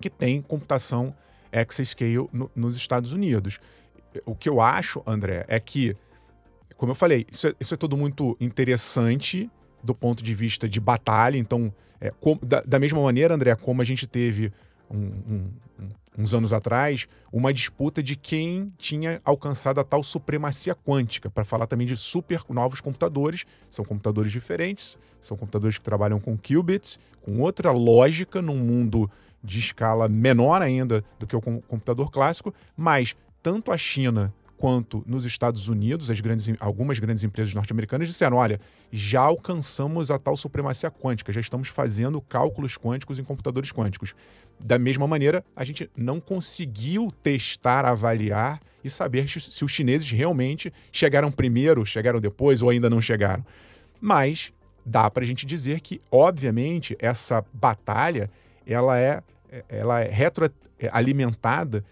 que 0.01 0.09
tem 0.09 0.41
computação 0.41 1.15
exascale 1.53 2.29
no, 2.33 2.51
nos 2.55 2.77
Estados 2.77 3.13
Unidos. 3.13 3.59
O 4.25 4.35
que 4.35 4.49
eu 4.49 4.61
acho, 4.61 5.03
André, 5.07 5.45
é 5.49 5.61
que, 5.61 5.95
como 6.77 6.93
eu 6.93 6.97
falei, 6.97 7.27
isso 7.31 7.49
é, 7.49 7.55
isso 7.61 7.75
é 7.75 7.77
tudo 7.77 7.97
muito 7.97 8.37
interessante 8.41 9.51
do 9.83 9.95
ponto 9.95 10.23
de 10.23 10.35
vista 10.35 10.69
de 10.69 10.81
batalha. 10.81 11.39
Então, 11.39 11.73
é, 12.01 12.13
da, 12.43 12.61
da, 12.63 12.79
mesma 12.79 13.03
maneira, 13.03 13.35
André, 13.35 13.55
como 13.57 13.83
a 13.83 13.85
gente 13.85 14.07
teve 14.07 14.53
um, 14.91 14.99
um, 14.99 15.51
uns 16.19 16.35
anos 16.35 16.53
atrás, 16.53 17.07
uma 17.33 17.53
disputa 17.53 18.03
de 18.03 18.17
quem 18.17 18.73
tinha 18.77 19.21
alcançado 19.25 19.79
a 19.81 19.85
tal 19.85 20.03
supremacia 20.03 20.75
quântica, 20.75 21.31
para 21.31 21.45
falar 21.45 21.67
também 21.67 21.87
de 21.87 21.97
super 21.97 22.43
novos 22.49 22.81
computadores. 22.81 23.45
São 23.71 23.85
computadores 23.85 24.33
diferentes, 24.33 24.99
são 25.21 25.37
computadores 25.37 25.79
que 25.79 25.85
trabalham 25.85 26.19
com 26.19 26.37
qubits, 26.37 26.99
com 27.23 27.41
outra 27.41 27.71
lógica, 27.71 28.43
num 28.43 28.57
mundo 28.57 29.11
de 29.43 29.61
escala 29.61 30.09
menor 30.09 30.63
ainda 30.63 31.05
do 31.19 31.27
que 31.27 31.37
o 31.37 31.41
computador 31.41 32.11
clássico, 32.11 32.53
mas 32.77 33.15
tanto 33.41 33.71
a 33.71 33.79
China 33.79 34.35
quanto 34.59 35.05
nos 35.07 35.25
Estados 35.25 35.69
Unidos, 35.69 36.11
as 36.11 36.21
grandes, 36.21 36.51
algumas 36.59 36.99
grandes 36.99 37.23
empresas 37.23 37.55
norte-americanas 37.55 38.09
disseram: 38.09 38.37
olha, 38.37 38.61
já 38.91 39.21
alcançamos 39.21 40.11
a 40.11 40.19
tal 40.19 40.37
supremacia 40.37 40.91
quântica, 40.91 41.33
já 41.33 41.41
estamos 41.41 41.69
fazendo 41.69 42.21
cálculos 42.21 42.77
quânticos 42.77 43.19
em 43.19 43.25
computadores 43.25 43.73
quânticos. 43.73 44.15
Da 44.61 44.79
mesma 44.79 45.07
maneira, 45.07 45.45
a 45.55 45.65
gente 45.65 45.89
não 45.97 46.21
conseguiu 46.21 47.13
testar, 47.23 47.85
avaliar 47.85 48.61
e 48.83 48.91
saber 48.91 49.29
se 49.29 49.65
os 49.65 49.71
chineses 49.71 50.11
realmente 50.11 50.73
chegaram 50.91 51.31
primeiro, 51.31 51.87
chegaram 51.87 52.21
depois 52.21 52.61
ou 52.61 52.71
ainda 52.71 52.91
não 52.91 53.01
chegaram. 53.01 53.47
Mas 54.01 54.53
dá 54.85 55.09
para 55.09 55.23
a 55.23 55.27
gente 55.27 55.47
dizer 55.47 55.81
que, 55.81 56.01
obviamente, 56.11 56.97
essa 56.99 57.45
batalha 57.53 58.29
ela 58.67 58.99
é, 58.99 59.23
ela 59.69 60.01
é 60.01 60.11
retroalimentada 60.11 61.85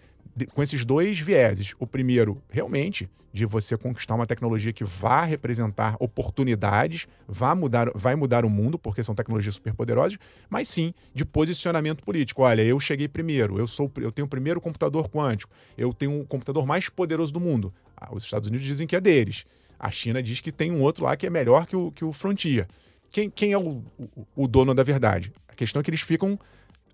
com 0.52 0.62
esses 0.62 0.84
dois 0.84 1.18
vieses. 1.18 1.74
O 1.78 1.86
primeiro, 1.86 2.42
realmente, 2.50 3.08
de 3.36 3.44
você 3.44 3.76
conquistar 3.76 4.14
uma 4.14 4.26
tecnologia 4.26 4.72
que 4.72 4.82
vá 4.82 5.22
representar 5.22 5.94
oportunidades, 6.00 7.06
vá 7.28 7.54
mudar, 7.54 7.90
vai 7.94 8.16
mudar 8.16 8.46
o 8.46 8.50
mundo, 8.50 8.78
porque 8.78 9.02
são 9.02 9.14
tecnologias 9.14 9.54
superpoderosas, 9.54 10.18
mas 10.48 10.68
sim 10.70 10.94
de 11.14 11.22
posicionamento 11.22 12.02
político. 12.02 12.42
Olha, 12.42 12.62
eu 12.62 12.80
cheguei 12.80 13.06
primeiro, 13.08 13.58
eu 13.58 13.66
sou, 13.66 13.92
eu 13.98 14.10
tenho 14.10 14.24
o 14.24 14.28
primeiro 14.28 14.58
computador 14.58 15.08
quântico, 15.10 15.52
eu 15.76 15.92
tenho 15.92 16.20
o 16.20 16.24
computador 16.24 16.66
mais 16.66 16.88
poderoso 16.88 17.30
do 17.30 17.38
mundo. 17.38 17.74
Ah, 17.94 18.08
os 18.10 18.24
Estados 18.24 18.48
Unidos 18.48 18.66
dizem 18.66 18.86
que 18.86 18.96
é 18.96 19.00
deles. 19.00 19.44
A 19.78 19.90
China 19.90 20.22
diz 20.22 20.40
que 20.40 20.50
tem 20.50 20.72
um 20.72 20.80
outro 20.80 21.04
lá 21.04 21.14
que 21.14 21.26
é 21.26 21.30
melhor 21.30 21.66
que 21.66 21.76
o, 21.76 21.92
que 21.92 22.04
o 22.06 22.14
Frontier. 22.14 22.66
Quem, 23.10 23.28
quem 23.28 23.52
é 23.52 23.58
o, 23.58 23.82
o, 23.98 24.26
o 24.34 24.48
dono 24.48 24.74
da 24.74 24.82
verdade? 24.82 25.30
A 25.46 25.54
questão 25.54 25.80
é 25.80 25.82
que 25.82 25.90
eles 25.90 26.00
ficam 26.00 26.38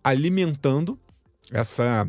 alimentando 0.03 0.99
essa 1.53 2.09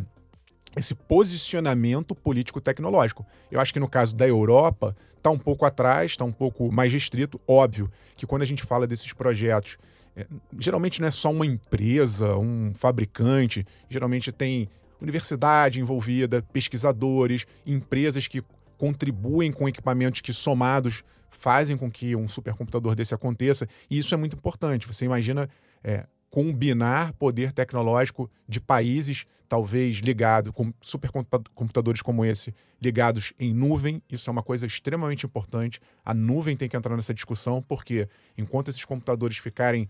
esse 0.75 0.95
posicionamento 0.95 2.15
político-tecnológico. 2.15 3.25
Eu 3.51 3.59
acho 3.59 3.73
que 3.73 3.79
no 3.79 3.87
caso 3.87 4.15
da 4.15 4.27
Europa 4.27 4.95
está 5.15 5.29
um 5.29 5.37
pouco 5.37 5.65
atrás, 5.65 6.11
está 6.11 6.25
um 6.25 6.31
pouco 6.31 6.71
mais 6.71 6.91
restrito. 6.91 7.39
Óbvio 7.47 7.91
que 8.15 8.25
quando 8.25 8.41
a 8.41 8.45
gente 8.45 8.63
fala 8.63 8.85
desses 8.87 9.13
projetos, 9.13 9.77
é, 10.15 10.27
geralmente 10.59 10.99
não 10.99 11.07
é 11.07 11.11
só 11.11 11.31
uma 11.31 11.45
empresa, 11.45 12.35
um 12.37 12.71
fabricante, 12.75 13.65
geralmente 13.89 14.31
tem 14.31 14.69
universidade 15.01 15.79
envolvida, 15.79 16.41
pesquisadores, 16.53 17.45
empresas 17.65 18.27
que 18.27 18.43
contribuem 18.77 19.51
com 19.51 19.67
equipamentos 19.67 20.21
que 20.21 20.33
somados 20.33 21.03
fazem 21.29 21.75
com 21.75 21.91
que 21.91 22.15
um 22.15 22.27
supercomputador 22.27 22.95
desse 22.95 23.13
aconteça. 23.13 23.67
E 23.89 23.97
isso 23.97 24.13
é 24.13 24.17
muito 24.17 24.35
importante. 24.37 24.87
Você 24.87 25.05
imagina 25.05 25.49
é, 25.83 26.05
combinar 26.33 27.13
poder 27.13 27.51
tecnológico 27.51 28.27
de 28.49 28.59
países, 28.59 29.23
talvez 29.47 29.97
ligado 29.97 30.51
com 30.51 30.73
supercomputadores 30.81 32.01
como 32.01 32.25
esse, 32.25 32.55
ligados 32.81 33.33
em 33.39 33.53
nuvem. 33.53 34.01
Isso 34.09 34.31
é 34.31 34.31
uma 34.31 34.41
coisa 34.41 34.65
extremamente 34.65 35.27
importante. 35.27 35.79
A 36.03 36.11
nuvem 36.11 36.57
tem 36.57 36.67
que 36.67 36.75
entrar 36.75 36.95
nessa 36.95 37.13
discussão, 37.13 37.61
porque 37.61 38.09
enquanto 38.35 38.69
esses 38.69 38.83
computadores 38.83 39.37
ficarem 39.37 39.87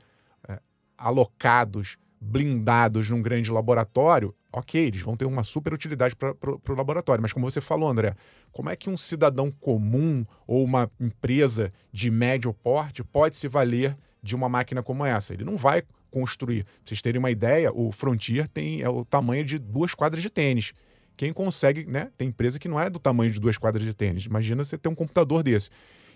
é, 0.50 0.60
alocados 0.98 1.96
blindados 2.20 3.10
num 3.10 3.22
grande 3.22 3.50
laboratório, 3.50 4.36
ok, 4.52 4.86
eles 4.86 5.02
vão 5.02 5.16
ter 5.16 5.24
uma 5.24 5.44
super 5.46 5.74
utilidade 5.74 6.14
para 6.14 6.34
o 6.34 6.76
laboratório. 6.76 7.22
Mas 7.22 7.32
como 7.32 7.50
você 7.50 7.62
falou, 7.62 7.88
André, 7.88 8.18
como 8.52 8.70
é 8.70 8.76
que 8.76 8.90
um 8.90 8.98
cidadão 8.98 9.50
comum 9.50 10.26
ou 10.46 10.62
uma 10.62 10.92
empresa 11.00 11.72
de 11.90 12.12
médio 12.12 12.54
porte 12.54 13.02
pode 13.02 13.38
se 13.38 13.48
valer 13.48 13.96
de 14.22 14.36
uma 14.36 14.50
máquina 14.50 14.84
como 14.84 15.06
essa? 15.06 15.34
Ele 15.34 15.46
não 15.46 15.56
vai 15.56 15.84
construir. 16.14 16.64
Pra 16.64 16.74
vocês 16.86 17.02
terem 17.02 17.18
uma 17.18 17.32
ideia, 17.32 17.74
o 17.74 17.92
Frontier 17.92 18.48
tem 18.48 18.82
é 18.82 18.90
o 18.90 19.04
tamanho 19.04 19.44
de 19.44 19.58
duas 19.58 19.96
quadras 19.96 20.22
de 20.22 20.30
tênis. 20.30 20.74
Quem 21.18 21.34
consegue, 21.34 21.86
né? 21.86 22.12
Tem 22.18 22.28
empresa 22.28 22.60
que 22.60 22.68
não 22.68 22.80
é 22.80 22.90
do 22.90 23.00
tamanho 23.00 23.32
de 23.32 23.40
duas 23.40 23.58
quadras 23.58 23.84
de 23.84 23.94
tênis. 23.94 24.26
Imagina 24.26 24.64
você 24.64 24.78
ter 24.78 24.90
um 24.90 24.96
computador 24.96 25.42
desse. 25.42 25.70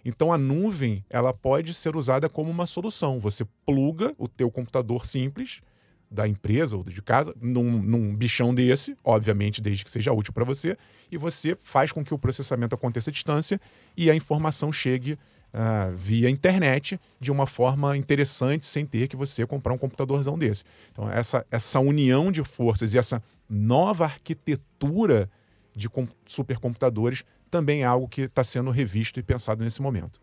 Então 0.05 0.31
a 0.31 0.37
nuvem, 0.37 1.03
ela 1.09 1.33
pode 1.33 1.73
ser 1.73 1.95
usada 1.95 2.29
como 2.29 2.49
uma 2.49 2.65
solução. 2.65 3.19
Você 3.19 3.45
pluga 3.65 4.13
o 4.17 4.27
teu 4.27 4.51
computador 4.51 5.05
simples 5.05 5.61
da 6.09 6.27
empresa 6.27 6.77
ou 6.77 6.83
de 6.83 7.01
casa 7.01 7.35
num, 7.41 7.81
num 7.81 8.15
bichão 8.15 8.53
desse, 8.53 8.95
obviamente 9.03 9.61
desde 9.61 9.83
que 9.83 9.91
seja 9.91 10.13
útil 10.13 10.31
para 10.31 10.45
você, 10.45 10.77
e 11.11 11.17
você 11.17 11.55
faz 11.55 11.91
com 11.91 12.03
que 12.03 12.13
o 12.13 12.17
processamento 12.17 12.75
aconteça 12.75 13.09
à 13.09 13.13
distância 13.13 13.59
e 13.95 14.09
a 14.09 14.15
informação 14.15 14.71
chegue 14.71 15.17
uh, 15.53 15.95
via 15.95 16.29
internet 16.29 16.99
de 17.19 17.31
uma 17.31 17.45
forma 17.45 17.95
interessante, 17.97 18.65
sem 18.65 18.85
ter 18.85 19.07
que 19.07 19.15
você 19.15 19.45
comprar 19.45 19.73
um 19.73 19.77
computadorzão 19.77 20.37
desse. 20.37 20.63
Então, 20.91 21.09
essa, 21.09 21.45
essa 21.49 21.79
união 21.79 22.31
de 22.31 22.43
forças 22.43 22.93
e 22.93 22.97
essa 22.97 23.21
nova 23.49 24.05
arquitetura 24.05 25.29
de 25.75 25.89
supercomputadores 26.25 27.23
também 27.49 27.83
é 27.83 27.85
algo 27.85 28.07
que 28.07 28.21
está 28.21 28.43
sendo 28.43 28.71
revisto 28.71 29.19
e 29.19 29.23
pensado 29.23 29.63
nesse 29.63 29.81
momento. 29.81 30.19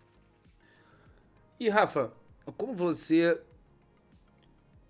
E 1.59 1.69
Rafa, 1.69 2.13
como 2.57 2.75
você 2.75 3.41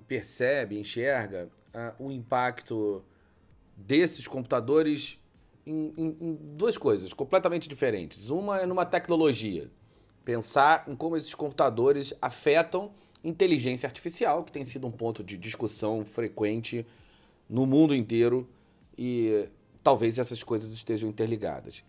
percebe, 0.07 0.79
enxerga 0.79 1.49
uh, 1.75 2.05
o 2.05 2.11
impacto 2.11 3.05
desses 3.77 4.27
computadores 4.27 5.21
em, 5.67 5.93
em, 5.97 6.17
em, 6.21 6.35
duas 6.57 6.77
coisas 6.77 7.13
completamente 7.13 7.69
diferentes. 7.69 8.31
Uma 8.31 8.61
é 8.61 8.67
numa 8.67 8.85
tecnologia, 8.85 9.71
pensar 10.25 10.85
em 10.89 10.95
como 10.95 11.17
esses 11.17 11.35
computadores 11.35 12.15
afetam 12.21 12.91
inteligência 13.23 13.87
artificial, 13.87 14.45
que 14.45 14.53
tem 14.53 14.65
sido 14.65 14.87
um 14.87 14.91
ponto 14.91 15.25
de 15.25 15.37
discussão 15.37 16.05
frequente 16.05 16.87
no 17.49 17.67
mundo 17.67 17.95
inteiro 17.95 18.49
e 18.97 19.49
talvez 19.83 20.19
essas 20.19 20.43
coisas 20.43 20.71
estejam 20.73 21.09
interligadas. 21.09 21.85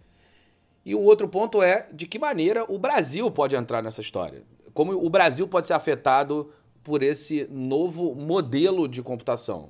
E 0.85 0.93
um 0.95 1.03
outro 1.03 1.27
ponto 1.27 1.61
é 1.61 1.89
de 1.91 2.05
que 2.05 2.19
maneira 2.19 2.63
o 2.71 2.77
Brasil 2.77 3.29
pode 3.31 3.55
entrar 3.55 3.81
nessa 3.81 4.01
história. 4.01 4.43
Como 4.73 4.93
o 4.93 5.09
Brasil 5.09 5.47
pode 5.47 5.67
ser 5.67 5.73
afetado 5.73 6.51
por 6.83 7.01
esse 7.01 7.47
novo 7.49 8.13
modelo 8.13 8.87
de 8.87 9.01
computação? 9.01 9.69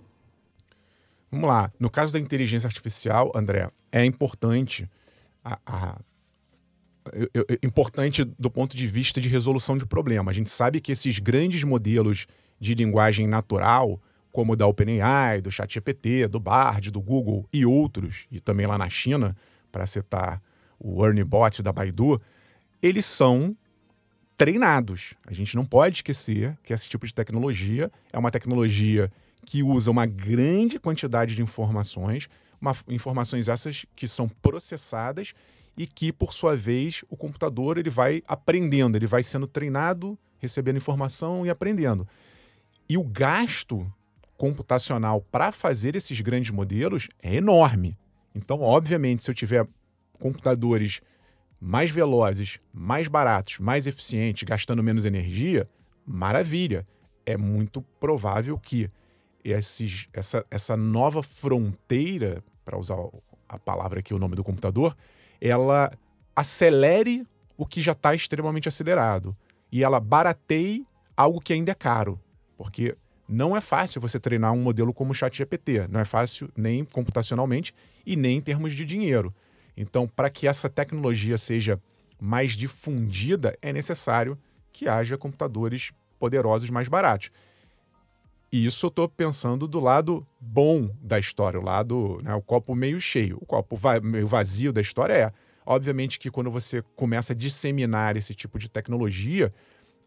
Vamos 1.32 1.50
lá. 1.50 1.72
No 1.80 1.90
caso 1.90 2.14
da 2.14 2.20
inteligência 2.20 2.68
artificial, 2.68 3.32
André, 3.34 3.72
é 3.92 4.04
importante 4.04 4.90
a, 5.44 5.60
a 5.66 6.00
importante 7.64 8.24
do 8.24 8.50
ponto 8.50 8.76
de 8.76 8.88
vista 8.88 9.22
de 9.22 9.30
resolução 9.30 9.78
de 9.78 9.86
problema. 9.86 10.32
A 10.32 10.34
gente 10.34 10.50
sabe 10.50 10.80
que 10.82 10.92
esses 10.92 11.20
grandes 11.20 11.64
modelos 11.64 12.26
de 12.60 12.74
linguagem 12.74 13.28
natural, 13.28 14.02
como 14.32 14.54
o 14.54 14.56
da 14.56 14.66
OpenAI, 14.68 15.42
do 15.42 15.52
ChatGPT, 15.52 16.28
do 16.28 16.40
Bard, 16.40 16.92
do 16.92 17.02
Google 17.02 17.48
e 17.54 17.66
outros, 17.66 18.26
e 18.32 18.40
também 18.40 18.66
lá 18.66 18.78
na 18.78 18.90
China, 18.90 19.36
para 19.72 19.86
citar 19.86 20.42
o 20.80 21.06
Ernie 21.06 21.24
Bot 21.24 21.62
da 21.62 21.72
Baidu, 21.72 22.20
eles 22.82 23.06
são 23.06 23.56
treinados. 24.38 25.14
A 25.26 25.34
gente 25.34 25.56
não 25.56 25.66
pode 25.66 25.98
esquecer 25.98 26.58
que 26.64 26.74
esse 26.74 26.90
tipo 26.90 27.06
de 27.06 27.14
tecnologia 27.14 27.92
é 28.12 28.18
uma 28.18 28.32
tecnologia 28.32 29.12
que 29.46 29.64
usa 29.64 29.92
uma 29.92 30.06
grande 30.06 30.80
quantidade 30.80 31.36
de 31.36 31.42
informações, 31.42 32.28
uma, 32.60 32.76
informações 32.90 33.48
essas 33.48 33.86
que 33.96 34.08
são 34.08 34.28
processadas 34.28 35.34
e 35.78 35.86
que, 35.86 36.12
por 36.12 36.34
sua 36.34 36.56
vez, 36.56 37.04
o 37.10 37.18
computador 37.18 37.78
ele 37.78 37.90
vai 37.90 38.24
aprendendo, 38.28 38.98
ele 38.98 39.08
vai 39.08 39.24
sendo 39.24 39.48
treinado, 39.48 40.18
recebendo 40.40 40.78
informação 40.78 41.46
e 41.46 41.50
aprendendo. 41.50 42.08
E 42.88 42.98
o 42.98 43.04
gasto 43.04 43.86
computacional 44.38 45.22
para 45.22 45.52
fazer 45.52 45.96
esses 45.96 46.20
grandes 46.22 46.52
modelos 46.52 47.08
é 47.22 47.36
enorme. 47.36 47.98
Então, 48.34 48.62
obviamente, 48.62 49.24
se 49.24 49.32
eu 49.32 49.36
tiver 49.36 49.68
computadores 50.20 51.02
mais 51.60 51.90
velozes, 51.90 52.60
mais 52.74 53.08
baratos, 53.08 53.60
mais 53.60 53.88
eficientes, 53.88 54.44
gastando 54.44 54.84
menos 54.84 55.06
energia, 55.06 55.66
maravilha. 56.06 56.86
É 57.26 57.38
muito 57.38 57.82
provável 58.00 58.58
que 58.58 58.88
esses, 59.44 60.08
essa, 60.14 60.46
essa 60.52 60.78
nova 60.78 61.24
fronteira, 61.24 62.44
para 62.64 62.78
usar 62.78 62.98
a 63.48 63.58
palavra 63.58 64.00
aqui, 64.00 64.14
o 64.14 64.20
nome 64.20 64.36
do 64.36 64.44
computador, 64.44 64.96
ela 65.48 65.92
acelere 66.36 67.26
o 67.58 67.66
que 67.66 67.82
já 67.82 67.92
está 67.92 68.14
extremamente 68.14 68.68
acelerado. 68.68 69.36
E 69.72 69.84
ela 69.84 70.00
barateie 70.00 70.86
algo 71.16 71.40
que 71.40 71.54
ainda 71.54 71.72
é 71.72 71.76
caro. 71.76 72.20
Porque 72.58 72.98
não 73.28 73.56
é 73.56 73.62
fácil 73.62 74.02
você 74.02 74.20
treinar 74.20 74.54
um 74.54 74.62
modelo 74.62 74.94
como 74.94 75.12
o 75.12 75.16
ChatGPT. 75.16 75.88
Não 75.88 76.00
é 76.00 76.06
fácil 76.06 76.50
nem 76.56 76.84
computacionalmente 76.84 77.74
e 78.06 78.16
nem 78.16 78.38
em 78.38 78.42
termos 78.42 78.74
de 78.74 78.86
dinheiro. 78.86 79.34
Então, 79.78 80.08
para 80.08 80.30
que 80.30 80.48
essa 80.48 80.70
tecnologia 80.70 81.38
seja 81.38 81.80
mais 82.20 82.54
difundida, 82.54 83.58
é 83.62 83.74
necessário 83.74 84.38
que 84.72 84.88
haja 84.88 85.18
computadores 85.18 85.92
poderosos 86.18 86.70
mais 86.70 86.88
baratos. 86.88 87.30
E 88.56 88.66
isso 88.66 88.86
eu 88.86 88.88
estou 88.88 89.10
pensando 89.10 89.68
do 89.68 89.82
lado 89.82 90.26
bom 90.40 90.90
da 91.02 91.20
história, 91.20 91.60
o 91.60 91.62
lado, 91.62 92.20
né, 92.24 92.34
o 92.34 92.42
copo 92.42 92.74
meio 92.74 93.02
cheio. 93.02 93.38
O 93.42 93.46
copo 93.46 93.76
va 93.76 94.00
meio 94.00 94.30
vazio 94.30 94.72
da 94.72 94.80
história 94.80 95.14
é, 95.14 95.34
obviamente, 95.66 96.18
que 96.18 96.32
quando 96.32 96.50
você 96.50 96.82
começa 96.96 97.34
a 97.34 97.36
disseminar 97.36 98.16
esse 98.16 98.34
tipo 98.34 98.58
de 98.58 98.70
tecnologia, 98.70 99.52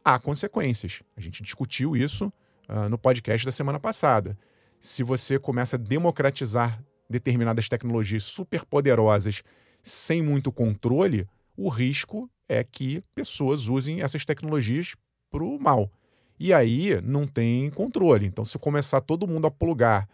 há 0.02 0.18
consequências. 0.18 1.02
A 1.14 1.20
gente 1.20 1.42
discutiu 1.42 1.94
isso 1.94 2.32
uh, 2.70 2.88
no 2.88 2.96
podcast 2.96 3.44
da 3.44 3.52
semana 3.52 3.78
passada. 3.78 4.34
Se 4.80 5.02
você 5.02 5.38
começa 5.38 5.76
a 5.76 5.78
democratizar 5.78 6.82
determinadas 7.06 7.68
tecnologias 7.68 8.24
superpoderosas 8.24 9.42
sem 9.82 10.22
muito 10.22 10.50
controle, 10.50 11.28
o 11.54 11.68
risco 11.68 12.30
é 12.48 12.64
que 12.64 13.02
pessoas 13.14 13.68
usem 13.68 14.00
essas 14.00 14.24
tecnologias 14.24 14.94
para 15.30 15.44
o 15.44 15.58
mal. 15.60 15.92
E 16.38 16.52
aí 16.52 17.00
não 17.02 17.26
tem 17.26 17.70
controle. 17.70 18.26
Então, 18.26 18.44
se 18.44 18.58
começar 18.58 19.00
todo 19.00 19.26
mundo 19.26 19.46
a 19.46 19.50
plugar 19.50 20.08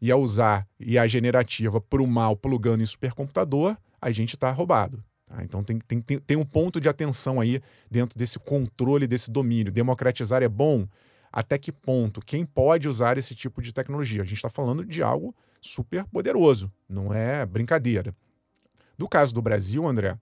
e 0.00 0.10
a 0.10 0.16
usar 0.16 0.66
e 0.78 0.98
a 0.98 1.06
generativa 1.06 1.80
para 1.80 2.02
o 2.02 2.06
mal 2.06 2.36
plugando 2.36 2.82
em 2.82 2.86
supercomputador, 2.86 3.76
a 4.00 4.10
gente 4.10 4.34
está 4.34 4.50
roubado. 4.50 5.02
Tá? 5.26 5.42
Então 5.42 5.62
tem, 5.62 5.78
tem, 5.78 6.00
tem, 6.00 6.36
um 6.36 6.44
ponto 6.44 6.80
de 6.80 6.88
atenção 6.88 7.40
aí 7.40 7.60
dentro 7.90 8.18
desse 8.18 8.38
controle, 8.38 9.06
desse 9.06 9.30
domínio. 9.30 9.72
Democratizar 9.72 10.42
é 10.42 10.48
bom? 10.48 10.86
Até 11.30 11.58
que 11.58 11.70
ponto? 11.70 12.20
Quem 12.20 12.44
pode 12.44 12.88
usar 12.88 13.18
esse 13.18 13.34
tipo 13.34 13.60
de 13.60 13.72
tecnologia? 13.72 14.22
A 14.22 14.24
gente 14.24 14.36
está 14.36 14.48
falando 14.48 14.84
de 14.84 15.02
algo 15.02 15.34
super 15.60 16.04
poderoso, 16.06 16.72
não 16.88 17.12
é 17.12 17.44
brincadeira. 17.44 18.14
Do 18.96 19.08
caso 19.08 19.34
do 19.34 19.42
Brasil, 19.42 19.86
André, 19.86 20.16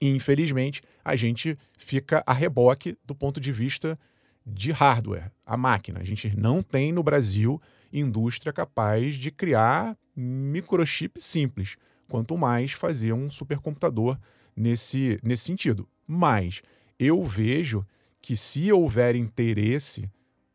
infelizmente, 0.00 0.82
a 1.04 1.16
gente 1.16 1.58
fica 1.76 2.22
a 2.26 2.32
reboque 2.32 2.96
do 3.04 3.14
ponto 3.14 3.40
de 3.40 3.50
vista 3.50 3.98
de 4.46 4.72
hardware, 4.72 5.30
a 5.46 5.56
máquina. 5.56 6.00
A 6.00 6.04
gente 6.04 6.36
não 6.36 6.62
tem 6.62 6.92
no 6.92 7.02
Brasil 7.02 7.60
indústria 7.92 8.52
capaz 8.52 9.16
de 9.16 9.30
criar 9.30 9.96
microchip 10.16 11.20
simples, 11.20 11.76
quanto 12.08 12.36
mais 12.36 12.72
fazer 12.72 13.12
um 13.12 13.30
supercomputador 13.30 14.18
nesse, 14.56 15.18
nesse 15.22 15.44
sentido. 15.44 15.88
Mas 16.06 16.62
eu 16.98 17.24
vejo 17.24 17.86
que 18.20 18.36
se 18.36 18.72
houver 18.72 19.16
interesse 19.16 20.10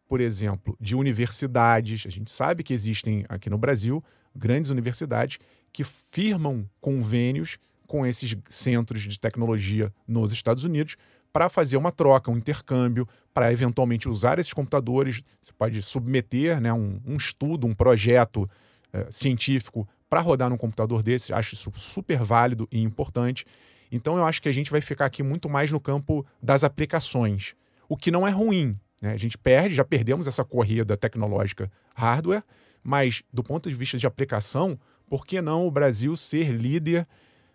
por 0.08 0.22
exemplo, 0.22 0.78
de 0.80 0.96
universidades. 0.96 2.06
A 2.08 2.10
gente 2.10 2.32
sabe 2.32 2.64
que 2.64 2.74
existem 2.74 3.26
aqui 3.28 3.50
no 3.50 3.58
Brasil 3.58 4.04
grandes 4.36 4.72
universidades 4.72 5.38
que 5.72 5.84
firmam 5.84 6.68
convênios 6.80 7.58
com 7.86 8.06
esses 8.06 8.36
centros 8.50 9.02
de 9.04 9.20
tecnologia 9.20 9.94
nos 10.08 10.32
Estados 10.32 10.64
Unidos 10.64 10.96
para 11.32 11.50
fazer 11.50 11.78
uma 11.78 11.92
troca, 11.92 12.32
um 12.32 12.38
intercâmbio, 12.38 13.08
para 13.34 13.52
eventualmente 13.52 14.10
usar 14.10 14.40
esses 14.40 14.54
computadores. 14.54 15.22
Você 15.42 15.54
pode 15.54 15.82
submeter 15.82 16.60
né, 16.60 16.74
um, 16.74 17.00
um 17.06 17.16
estudo, 17.16 17.68
um 17.68 17.74
projeto 17.74 18.48
é, 18.92 19.08
científico 19.12 19.88
para 20.10 20.22
rodar 20.22 20.50
num 20.50 20.58
computador 20.58 21.04
desse. 21.04 21.34
Acho 21.34 21.54
isso 21.54 21.72
super 21.76 22.24
válido 22.24 22.68
e 22.72 22.82
importante. 22.82 23.46
Então 23.92 24.18
eu 24.18 24.26
acho 24.26 24.42
que 24.42 24.50
a 24.50 24.52
gente 24.52 24.72
vai 24.72 24.82
ficar 24.82 25.06
aqui 25.06 25.24
muito 25.24 25.50
mais 25.50 25.72
no 25.72 25.80
campo 25.80 26.26
das 26.42 26.64
aplicações, 26.64 27.54
o 27.88 27.96
que 27.96 28.12
não 28.12 28.28
é 28.28 28.32
ruim. 28.32 28.78
Né? 29.02 29.12
A 29.12 29.18
gente 29.18 29.38
perde, 29.38 29.76
já 29.76 29.86
perdemos 29.86 30.28
essa 30.28 30.44
corrida 30.44 30.98
tecnológica 30.98 31.72
hardware, 31.96 32.44
mas 32.84 33.24
do 33.32 33.44
ponto 33.44 33.70
de 33.70 33.76
vista 33.76 33.98
de 33.98 34.08
aplicação, 34.08 34.78
por 35.10 35.26
que 35.26 35.42
não 35.42 35.66
o 35.66 35.72
Brasil 35.72 36.16
ser 36.16 36.52
líder, 36.52 37.08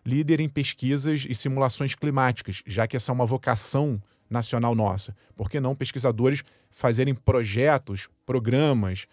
líder 0.04 0.40
em 0.40 0.48
pesquisas 0.48 1.26
e 1.28 1.34
simulações 1.34 1.94
climáticas, 1.94 2.62
já 2.66 2.86
que 2.86 2.96
essa 2.96 3.12
é 3.12 3.14
uma 3.14 3.26
vocação 3.26 3.98
nacional 4.28 4.74
nossa? 4.74 5.14
Por 5.36 5.48
que 5.48 5.60
não 5.60 5.74
pesquisadores 5.74 6.42
fazerem 6.70 7.14
projetos, 7.14 8.08
programas, 8.24 9.06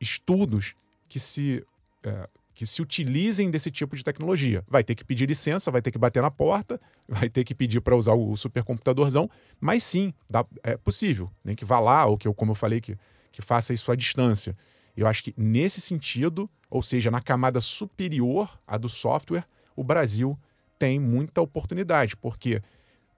estudos 0.00 0.74
que 1.08 1.20
se, 1.20 1.64
é, 2.02 2.28
que 2.52 2.66
se 2.66 2.82
utilizem 2.82 3.50
desse 3.50 3.70
tipo 3.70 3.94
de 3.94 4.02
tecnologia. 4.02 4.64
Vai 4.66 4.82
ter 4.82 4.94
que 4.94 5.04
pedir 5.04 5.28
licença, 5.28 5.70
vai 5.70 5.80
ter 5.80 5.90
que 5.90 5.98
bater 5.98 6.22
na 6.22 6.30
porta, 6.30 6.80
vai 7.08 7.28
ter 7.28 7.44
que 7.44 7.54
pedir 7.54 7.80
para 7.80 7.96
usar 7.96 8.14
o 8.14 8.36
supercomputadorzão, 8.36 9.30
mas 9.60 9.84
sim, 9.84 10.12
dá, 10.28 10.44
é 10.62 10.76
possível. 10.76 11.30
Nem 11.44 11.54
que 11.54 11.64
vá 11.64 11.78
lá, 11.78 12.06
ou 12.06 12.16
que, 12.16 12.26
eu, 12.26 12.34
como 12.34 12.52
eu 12.52 12.54
falei, 12.56 12.80
que, 12.80 12.98
que 13.30 13.42
faça 13.42 13.72
isso 13.72 13.90
à 13.92 13.96
distância. 13.96 14.56
Eu 14.96 15.06
acho 15.06 15.22
que 15.22 15.34
nesse 15.36 15.80
sentido, 15.80 16.48
ou 16.70 16.82
seja, 16.82 17.10
na 17.10 17.20
camada 17.20 17.60
superior 17.60 18.58
à 18.66 18.78
do 18.78 18.88
software, 18.88 19.46
o 19.76 19.84
Brasil 19.84 20.38
tem 20.78 20.98
muita 20.98 21.40
oportunidade, 21.40 22.16
porque 22.16 22.60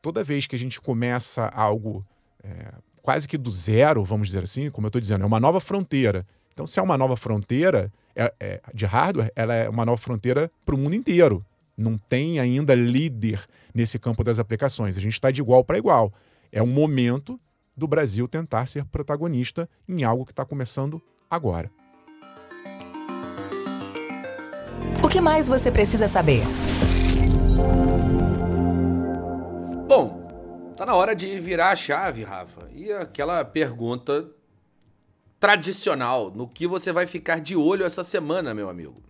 toda 0.02 0.22
vez 0.24 0.46
que 0.46 0.56
a 0.56 0.58
gente 0.58 0.80
começa 0.80 1.46
algo 1.46 2.04
é, 2.42 2.72
quase 3.02 3.26
que 3.26 3.38
do 3.38 3.50
zero, 3.50 4.04
vamos 4.04 4.28
dizer 4.28 4.44
assim, 4.44 4.70
como 4.70 4.86
eu 4.86 4.88
estou 4.88 5.00
dizendo, 5.00 5.22
é 5.22 5.26
uma 5.26 5.40
nova 5.40 5.60
fronteira. 5.60 6.26
Então, 6.52 6.66
se 6.66 6.78
é 6.78 6.82
uma 6.82 6.98
nova 6.98 7.16
fronteira 7.16 7.92
é, 8.14 8.34
é, 8.40 8.60
de 8.74 8.84
hardware, 8.84 9.32
ela 9.34 9.54
é 9.54 9.68
uma 9.68 9.86
nova 9.86 9.98
fronteira 9.98 10.50
para 10.66 10.74
o 10.74 10.78
mundo 10.78 10.94
inteiro. 10.94 11.44
Não 11.76 11.96
tem 11.96 12.40
ainda 12.40 12.74
líder 12.74 13.44
nesse 13.72 13.98
campo 13.98 14.24
das 14.24 14.38
aplicações. 14.38 14.96
A 14.96 15.00
gente 15.00 15.12
está 15.12 15.30
de 15.30 15.40
igual 15.40 15.62
para 15.62 15.78
igual. 15.78 16.12
É 16.50 16.62
um 16.62 16.66
momento 16.66 17.38
do 17.76 17.86
Brasil 17.86 18.26
tentar 18.26 18.66
ser 18.66 18.84
protagonista 18.86 19.68
em 19.88 20.02
algo 20.02 20.26
que 20.26 20.32
está 20.32 20.44
começando 20.44 21.00
agora. 21.30 21.70
O 25.08 25.10
que 25.10 25.22
mais 25.22 25.48
você 25.48 25.72
precisa 25.72 26.06
saber? 26.06 26.42
Bom, 29.86 30.74
tá 30.76 30.84
na 30.84 30.94
hora 30.94 31.16
de 31.16 31.40
virar 31.40 31.70
a 31.70 31.74
chave, 31.74 32.22
Rafa. 32.22 32.68
E 32.74 32.92
aquela 32.92 33.42
pergunta 33.42 34.28
tradicional, 35.40 36.30
no 36.30 36.46
que 36.46 36.66
você 36.66 36.92
vai 36.92 37.06
ficar 37.06 37.40
de 37.40 37.56
olho 37.56 37.86
essa 37.86 38.04
semana, 38.04 38.52
meu 38.52 38.68
amigo? 38.68 39.02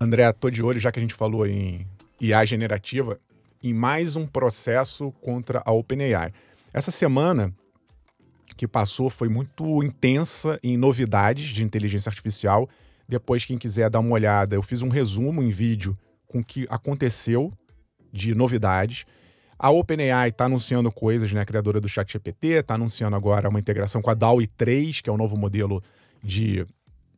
André, 0.00 0.32
tô 0.32 0.50
de 0.50 0.64
olho, 0.64 0.80
já 0.80 0.90
que 0.90 0.98
a 0.98 1.02
gente 1.02 1.14
falou 1.14 1.46
em 1.46 1.86
IA 2.20 2.44
generativa, 2.44 3.20
em 3.62 3.72
mais 3.72 4.16
um 4.16 4.26
processo 4.26 5.12
contra 5.20 5.62
a 5.64 5.70
OpenAI. 5.70 6.32
Essa 6.74 6.90
semana 6.90 7.54
que 8.56 8.66
passou 8.66 9.08
foi 9.08 9.28
muito 9.28 9.80
intensa 9.84 10.58
em 10.60 10.76
novidades 10.76 11.50
de 11.50 11.62
inteligência 11.62 12.10
artificial. 12.10 12.68
Depois, 13.12 13.44
quem 13.44 13.58
quiser 13.58 13.90
dar 13.90 14.00
uma 14.00 14.14
olhada, 14.14 14.54
eu 14.54 14.62
fiz 14.62 14.80
um 14.80 14.88
resumo 14.88 15.42
em 15.42 15.50
vídeo 15.50 15.94
com 16.26 16.38
o 16.38 16.44
que 16.44 16.64
aconteceu 16.70 17.52
de 18.10 18.34
novidades. 18.34 19.04
A 19.58 19.70
OpenAI 19.70 20.30
está 20.30 20.46
anunciando 20.46 20.90
coisas, 20.90 21.30
né? 21.30 21.42
A 21.42 21.44
criadora 21.44 21.78
do 21.78 21.90
ChatGPT 21.90 22.60
está 22.60 22.72
anunciando 22.72 23.14
agora 23.14 23.50
uma 23.50 23.60
integração 23.60 24.00
com 24.00 24.08
a 24.08 24.14
DALL-E 24.14 24.46
3, 24.46 25.02
que 25.02 25.10
é 25.10 25.12
o 25.12 25.18
novo 25.18 25.36
modelo 25.36 25.82
de, 26.24 26.66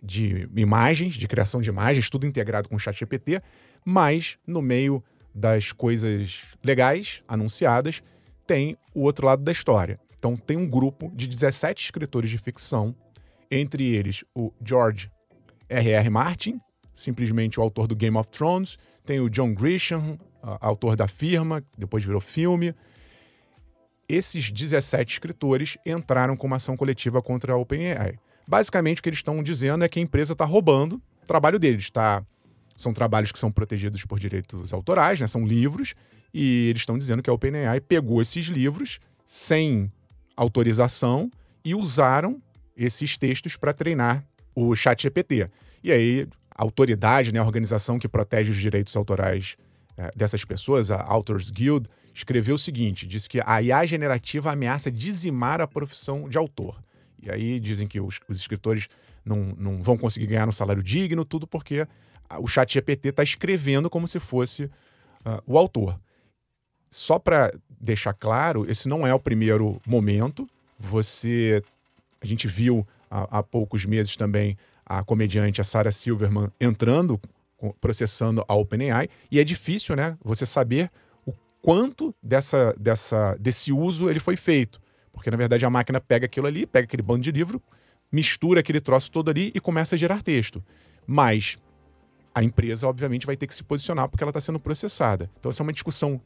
de 0.03 0.49
imagens, 0.57 1.15
de 1.15 1.29
criação 1.29 1.61
de 1.61 1.69
imagens, 1.69 2.11
tudo 2.11 2.27
integrado 2.27 2.69
com 2.69 2.75
o 2.75 2.81
ChatGPT. 2.81 3.41
Mas, 3.85 4.37
no 4.45 4.61
meio 4.61 5.01
das 5.33 5.71
coisas 5.71 6.43
legais 6.65 7.23
anunciadas, 7.29 8.03
tem 8.49 8.77
o 8.93 9.03
outro 9.03 9.27
lado 9.27 9.45
da 9.45 9.53
história. 9.53 10.01
Então, 10.19 10.37
tem 10.37 10.57
um 10.57 10.69
grupo 10.69 11.13
de 11.15 11.29
17 11.29 11.85
escritores 11.85 12.31
de 12.31 12.39
ficção, 12.39 12.97
entre 13.49 13.85
eles 13.95 14.25
o 14.35 14.53
George 14.61 15.14
R.R. 15.75 16.11
Martin, 16.11 16.61
simplesmente 16.93 17.59
o 17.59 17.63
autor 17.63 17.87
do 17.87 17.97
Game 17.97 18.17
of 18.17 18.31
Thrones, 18.31 18.79
tem 19.05 19.21
o 19.21 19.29
John 19.29 19.53
Grisham, 19.55 20.19
autor 20.61 20.97
da 20.97 21.09
firma, 21.09 21.63
depois 21.77 22.05
virou 22.05 22.21
filme. 22.21 22.75
Esses 24.09 24.51
17 24.51 25.13
escritores 25.13 25.79
entraram 25.85 26.37
com 26.37 26.47
uma 26.47 26.57
ação 26.57 26.77
coletiva 26.77 27.23
contra 27.23 27.55
a 27.55 27.57
OpenAI. 27.57 28.19
Basicamente, 28.47 29.01
o 29.01 29.03
que 29.03 29.09
eles 29.09 29.19
estão 29.19 29.43
dizendo 29.43 29.85
é 29.85 29.89
que 29.89 29.99
a 29.99 30.03
empresa 30.03 30.33
está 30.35 30.45
roubando 30.45 31.01
o 31.23 31.27
trabalho 31.27 31.59
deles. 31.59 31.91
Tá? 31.91 32.23
São 32.77 32.93
trabalhos 32.93 33.33
que 33.33 33.39
são 33.39 33.51
protegidos 33.51 34.05
por 34.05 34.19
direitos 34.19 34.73
autorais, 34.73 35.21
né? 35.21 35.27
são 35.27 35.47
livros, 35.47 35.95
e 36.33 36.69
eles 36.69 36.83
estão 36.83 36.99
dizendo 36.99 37.23
que 37.23 37.31
a 37.31 37.33
OpenAI 37.33 37.81
pegou 37.81 38.21
esses 38.21 38.47
livros 38.47 38.99
sem 39.25 39.89
autorização 40.37 41.31
e 41.65 41.75
usaram 41.75 42.43
esses 42.77 43.17
textos 43.17 43.57
para 43.57 43.73
treinar 43.73 44.25
o 44.55 44.75
ChatGPT. 44.75 45.49
E 45.85 45.93
aí, 45.93 46.27
a 46.51 46.63
autoridade, 46.63 47.31
né, 47.31 47.39
a 47.39 47.45
organização 47.45 47.99
que 47.99 48.09
protege 48.09 48.51
os 48.51 48.57
direitos 48.57 48.97
autorais 48.97 49.55
é, 49.99 50.11
dessas 50.17 50.43
pessoas, 50.43 50.91
a 50.91 51.03
Authors 51.03 51.51
Guild, 51.51 51.87
escreveu 52.15 52.55
o 52.55 52.59
seguinte: 52.59 53.07
diz 53.07 53.29
que 53.29 53.39
a 53.45 53.61
IA 53.61 53.85
generativa 53.85 54.51
ameaça 54.51 54.91
dizimar 54.91 55.61
a 55.61 55.67
profissão 55.67 56.27
de 56.27 56.39
autor. 56.39 56.81
E 57.23 57.31
aí 57.31 57.61
dizem 57.61 57.87
que 57.87 58.01
os, 58.01 58.19
os 58.27 58.39
escritores 58.39 58.89
não, 59.23 59.55
não 59.59 59.83
vão 59.83 59.99
conseguir 59.99 60.27
ganhar 60.27 60.49
um 60.49 60.53
salário 60.53 60.83
digno, 60.83 61.23
tudo 61.23 61.47
porque 61.47 61.87
o 62.41 62.49
chat 62.49 62.73
GPT 62.73 63.11
está 63.11 63.23
escrevendo 63.23 63.91
como 63.91 64.09
se 64.09 64.19
fosse 64.19 64.65
uh, 64.65 65.43
o 65.47 65.59
autor. 65.59 66.01
Só 66.91 67.19
para 67.19 67.53
deixar 67.79 68.15
claro, 68.15 68.69
esse 68.71 68.89
não 68.89 69.07
é 69.07 69.13
o 69.13 69.21
primeiro 69.21 69.81
momento. 69.87 70.49
Você, 70.79 71.63
a 72.23 72.27
gente 72.27 72.49
viu 72.49 72.87
há, 73.11 73.39
há 73.39 73.43
poucos 73.43 73.85
meses 73.85 74.17
também 74.17 74.57
a 74.87 75.03
comediante 75.03 75.61
a 75.61 75.65
Sarah 75.65 75.93
Silverman 75.93 76.49
entrando 76.61 77.21
processando 77.81 78.45
a 78.47 78.55
OpenAI, 78.55 79.09
e 79.31 79.39
é 79.39 79.45
difícil, 79.45 79.97
né, 79.97 80.17
você 80.23 80.45
saber 80.45 80.91
o 81.25 81.33
quanto 81.63 82.15
dessa, 82.23 82.75
dessa, 82.79 83.37
desse 83.41 83.73
uso 83.73 84.11
ele 84.11 84.21
foi 84.21 84.37
feito. 84.37 84.81
Porque, 85.13 85.31
na 85.31 85.37
verdade, 85.37 85.65
a 85.65 85.71
máquina 85.71 86.01
pega 86.01 86.27
aquilo 86.27 86.47
ali, 86.47 86.67
pega 86.67 86.85
aquele 86.85 87.03
bando 87.03 87.23
de 87.23 87.31
livro, 87.31 87.63
mistura 88.11 88.61
aquele 88.61 88.81
troço 88.81 89.11
todo 89.11 89.31
ali 89.31 89.53
e 89.55 89.61
começa 89.61 89.95
a 89.95 89.99
gerar 89.99 90.23
texto. 90.23 90.63
Mas 91.07 91.57
a 92.35 92.43
empresa, 92.43 92.89
obviamente, 92.89 93.27
vai 93.27 93.37
ter 93.37 93.47
que 93.47 93.55
se 93.55 93.63
posicionar 93.63 94.09
porque 94.09 94.25
ela 94.25 94.31
está 94.31 94.41
sendo 94.41 94.59
processada. 94.59 95.31
Então, 95.39 95.51
essa 95.51 95.63
é 95.63 95.65
uma 95.65 95.73
discussão 95.73 96.21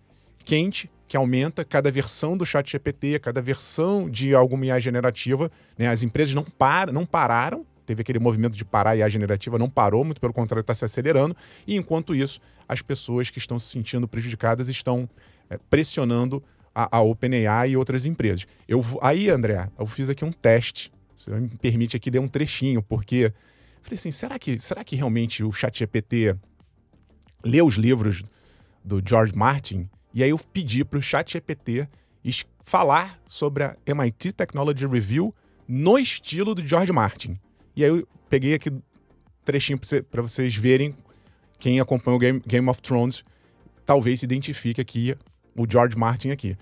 quente 0.45 0.91
que 1.07 1.17
aumenta 1.17 1.65
cada 1.65 1.91
versão 1.91 2.37
do 2.37 2.47
chat 2.47 2.71
GPT, 2.71 3.19
cada 3.19 3.43
versão 3.43 4.09
de 4.09 4.35
alguma 4.35 4.67
IA 4.67 4.81
generativa. 4.81 5.51
Né? 5.77 5.87
As 5.87 6.03
empresas 6.03 6.35
não, 6.35 6.45
par, 6.45 6.91
não 6.91 7.05
pararam 7.05 7.67
teve 7.89 8.03
aquele 8.03 8.19
movimento 8.19 8.55
de 8.55 8.67
parar 8.67 8.95
e 8.97 9.03
a 9.03 9.09
generativa 9.09 9.59
não 9.59 9.69
parou, 9.71 10.05
muito 10.05 10.21
pelo 10.21 10.33
contrário, 10.33 10.61
está 10.61 10.75
se 10.75 10.85
acelerando. 10.85 11.35
E 11.67 11.75
enquanto 11.75 12.15
isso, 12.15 12.39
as 12.69 12.83
pessoas 12.83 13.31
que 13.31 13.39
estão 13.39 13.59
se 13.59 13.67
sentindo 13.67 14.07
prejudicadas 14.07 14.69
estão 14.69 15.09
é, 15.49 15.59
pressionando 15.71 16.45
a, 16.75 16.99
a 16.99 17.01
OpenAI 17.01 17.71
e 17.71 17.77
outras 17.79 18.05
empresas. 18.05 18.47
Eu, 18.69 18.85
aí, 19.01 19.31
André, 19.31 19.71
eu 19.79 19.87
fiz 19.87 20.11
aqui 20.11 20.23
um 20.23 20.31
teste. 20.31 20.93
Você 21.17 21.31
me 21.31 21.49
permite 21.49 21.97
aqui 21.97 22.11
ler 22.11 22.19
um 22.19 22.29
trechinho, 22.29 22.83
porque 22.83 23.33
falei 23.81 23.95
assim: 23.95 24.11
será 24.11 24.39
que, 24.39 24.59
será 24.59 24.85
que 24.85 24.95
realmente 24.95 25.43
o 25.43 25.51
ChatGPT 25.51 26.37
lê 27.43 27.63
os 27.63 27.77
livros 27.77 28.23
do 28.85 29.03
George 29.05 29.35
Martin? 29.35 29.89
E 30.13 30.23
aí 30.23 30.29
eu 30.29 30.39
pedi 30.39 30.85
para 30.85 30.99
o 30.99 31.03
ChatGPT 31.03 31.89
falar 32.63 33.19
sobre 33.27 33.65
a 33.65 33.77
MIT 33.87 34.33
Technology 34.33 34.87
Review 34.87 35.35
no 35.67 35.99
estilo 35.99 36.55
do 36.55 36.67
George 36.67 36.93
Martin. 36.93 37.41
E 37.79 37.85
aí 37.85 37.91
eu 37.91 38.09
peguei 38.29 38.55
aqui 38.55 38.73
trechinho 39.45 39.79
para 40.11 40.21
vocês 40.21 40.57
verem 40.57 40.97
quem 41.61 41.79
acompanha 41.79 42.17
o 42.17 42.19
Game, 42.19 42.43
Game 42.45 42.69
of 42.69 42.83
Thrones 42.83 43.25
talvez 43.87 44.21
identifique 44.25 44.81
aqui 44.81 45.17
o 45.57 45.65
George 45.65 45.97
Martin 45.97 46.31
aqui. 46.31 46.59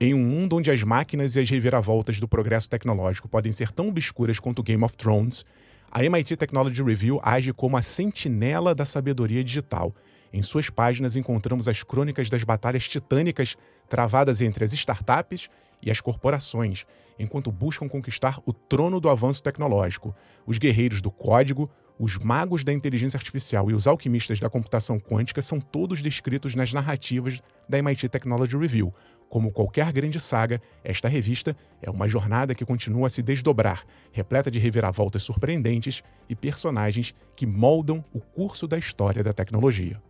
Em 0.00 0.14
um 0.14 0.24
mundo 0.24 0.56
onde 0.56 0.70
as 0.70 0.82
máquinas 0.82 1.36
e 1.36 1.40
as 1.40 1.50
reviravoltas 1.50 2.18
do 2.18 2.26
progresso 2.26 2.70
tecnológico 2.70 3.28
podem 3.28 3.52
ser 3.52 3.70
tão 3.70 3.88
obscuras 3.88 4.40
quanto 4.40 4.62
Game 4.62 4.82
of 4.82 4.96
Thrones, 4.96 5.44
a 5.92 6.02
MIT 6.02 6.34
Technology 6.38 6.82
Review 6.82 7.20
age 7.22 7.52
como 7.52 7.76
a 7.76 7.82
sentinela 7.82 8.74
da 8.74 8.86
sabedoria 8.86 9.44
digital. 9.44 9.94
Em 10.32 10.42
suas 10.42 10.70
páginas 10.70 11.16
encontramos 11.16 11.68
as 11.68 11.82
crônicas 11.82 12.30
das 12.30 12.42
batalhas 12.44 12.88
titânicas 12.88 13.58
travadas 13.90 14.40
entre 14.40 14.64
as 14.64 14.72
startups 14.72 15.50
e 15.82 15.90
as 15.90 16.00
corporações, 16.00 16.86
enquanto 17.18 17.52
buscam 17.52 17.88
conquistar 17.88 18.40
o 18.44 18.52
trono 18.52 19.00
do 19.00 19.08
avanço 19.08 19.42
tecnológico. 19.42 20.14
Os 20.46 20.58
guerreiros 20.58 21.00
do 21.00 21.10
código, 21.10 21.70
os 21.98 22.18
magos 22.18 22.62
da 22.62 22.72
inteligência 22.72 23.16
artificial 23.16 23.70
e 23.70 23.74
os 23.74 23.86
alquimistas 23.86 24.38
da 24.38 24.50
computação 24.50 24.98
quântica 24.98 25.40
são 25.40 25.58
todos 25.58 26.02
descritos 26.02 26.54
nas 26.54 26.72
narrativas 26.72 27.42
da 27.68 27.78
MIT 27.78 28.08
Technology 28.08 28.56
Review. 28.56 28.92
Como 29.28 29.50
qualquer 29.50 29.90
grande 29.92 30.20
saga, 30.20 30.60
esta 30.84 31.08
revista 31.08 31.56
é 31.82 31.90
uma 31.90 32.08
jornada 32.08 32.54
que 32.54 32.64
continua 32.64 33.08
a 33.08 33.10
se 33.10 33.22
desdobrar, 33.22 33.84
repleta 34.12 34.50
de 34.50 34.58
reviravoltas 34.58 35.22
surpreendentes 35.22 36.02
e 36.28 36.36
personagens 36.36 37.14
que 37.34 37.46
moldam 37.46 38.04
o 38.12 38.20
curso 38.20 38.68
da 38.68 38.78
história 38.78 39.24
da 39.24 39.32
tecnologia. 39.32 40.00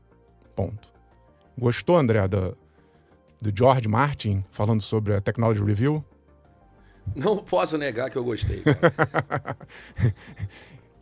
Ponto. 0.54 0.92
Gostou, 1.56 1.96
André, 1.96 2.28
do, 2.28 2.56
do 3.40 3.50
George 3.56 3.88
Martin 3.88 4.44
falando 4.50 4.82
sobre 4.82 5.14
a 5.14 5.20
Technology 5.20 5.62
Review? 5.62 6.04
Não 7.14 7.36
posso 7.38 7.78
negar 7.78 8.10
que 8.10 8.16
eu 8.16 8.24
gostei. 8.24 8.62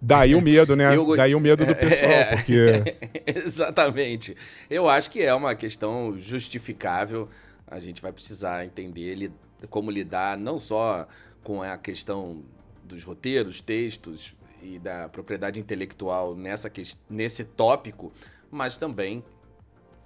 Daí 0.00 0.34
o 0.34 0.40
medo, 0.40 0.76
né? 0.76 0.94
Eu... 0.94 1.16
Daí 1.16 1.34
o 1.34 1.40
medo 1.40 1.64
do 1.64 1.72
é, 1.72 1.74
pessoal, 1.74 2.10
é, 2.10 2.36
porque. 2.36 2.96
Exatamente. 3.26 4.36
Eu 4.68 4.86
acho 4.88 5.10
que 5.10 5.22
é 5.22 5.34
uma 5.34 5.54
questão 5.54 6.14
justificável. 6.18 7.28
A 7.66 7.80
gente 7.80 8.02
vai 8.02 8.12
precisar 8.12 8.66
entender 8.66 9.32
como 9.70 9.90
lidar 9.90 10.36
não 10.36 10.58
só 10.58 11.08
com 11.42 11.62
a 11.62 11.78
questão 11.78 12.42
dos 12.84 13.02
roteiros, 13.02 13.62
textos 13.62 14.34
e 14.62 14.78
da 14.78 15.08
propriedade 15.08 15.58
intelectual 15.58 16.34
nessa, 16.34 16.70
nesse 17.08 17.44
tópico, 17.44 18.12
mas 18.50 18.76
também 18.76 19.24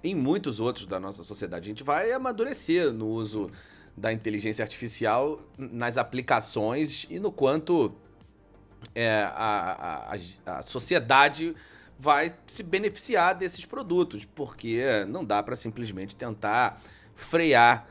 em 0.01 0.15
muitos 0.15 0.61
outros 0.61 0.85
da 0.85 0.97
nossa 0.97 1.23
sociedade. 1.23 1.65
A 1.65 1.71
gente 1.71 1.83
vai 1.83 2.11
amadurecer 2.13 2.91
no 2.93 3.07
uso 3.07 3.51
da 3.99 4.13
inteligência 4.13 4.63
artificial 4.63 5.41
nas 5.57 5.97
aplicações 5.97 7.05
e 7.09 7.19
no 7.19 7.31
quanto 7.31 7.93
é, 8.95 9.23
a, 9.35 10.15
a, 10.45 10.59
a 10.59 10.61
sociedade 10.61 11.53
vai 11.97 12.33
se 12.47 12.63
beneficiar 12.63 13.35
desses 13.35 13.65
produtos, 13.65 14.23
porque 14.23 15.05
não 15.09 15.23
dá 15.23 15.43
para 15.43 15.55
simplesmente 15.55 16.15
tentar 16.15 16.81
frear 17.13 17.85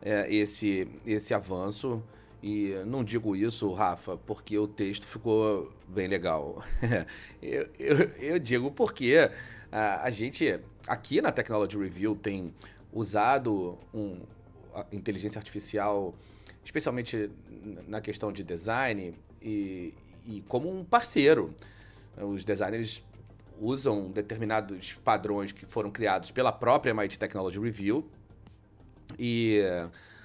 é, 0.00 0.32
esse, 0.32 0.88
esse 1.04 1.34
avanço. 1.34 2.00
E 2.40 2.72
não 2.86 3.02
digo 3.02 3.34
isso, 3.34 3.72
Rafa, 3.72 4.16
porque 4.16 4.56
o 4.56 4.68
texto 4.68 5.08
ficou 5.08 5.72
bem 5.88 6.06
legal. 6.06 6.62
eu, 7.42 7.68
eu, 7.76 7.96
eu, 8.20 8.38
digo 8.38 8.70
porque 8.70 9.28
a, 9.72 10.04
a, 10.04 10.10
gente, 10.10 10.60
aqui 10.86 11.20
na 11.20 11.32
Technology 11.32 11.76
Review, 11.76 12.14
tem 12.14 12.54
usado 12.92 13.76
um, 13.92 14.20
inteligência 14.92 15.38
artificial, 15.38 16.14
especialmente 16.64 17.30
na 17.86 18.00
questão 18.00 18.32
de 18.32 18.42
design, 18.42 19.14
e, 19.42 19.94
e 20.26 20.42
como 20.48 20.70
um 20.70 20.84
parceiro. 20.84 21.54
Os 22.16 22.44
designers 22.44 23.02
usam 23.60 24.10
determinados 24.10 24.94
padrões 25.04 25.52
que 25.52 25.66
foram 25.66 25.90
criados 25.90 26.30
pela 26.30 26.52
própria 26.52 26.90
MIT 26.90 27.18
Technology 27.18 27.58
Review 27.58 28.08
e 29.18 29.60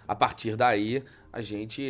a 0.07 0.15
partir 0.15 0.55
daí 0.55 1.03
a 1.31 1.41
gente 1.41 1.81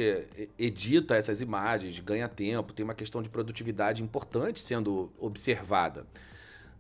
edita 0.58 1.15
essas 1.15 1.41
imagens, 1.41 1.99
ganha 1.99 2.30
tempo, 2.30 2.71
tem 2.71 2.84
uma 2.84 2.93
questão 2.93 3.21
de 3.21 3.30
produtividade 3.30 4.02
importante 4.02 4.60
sendo 4.60 5.12
observada. 5.19 6.06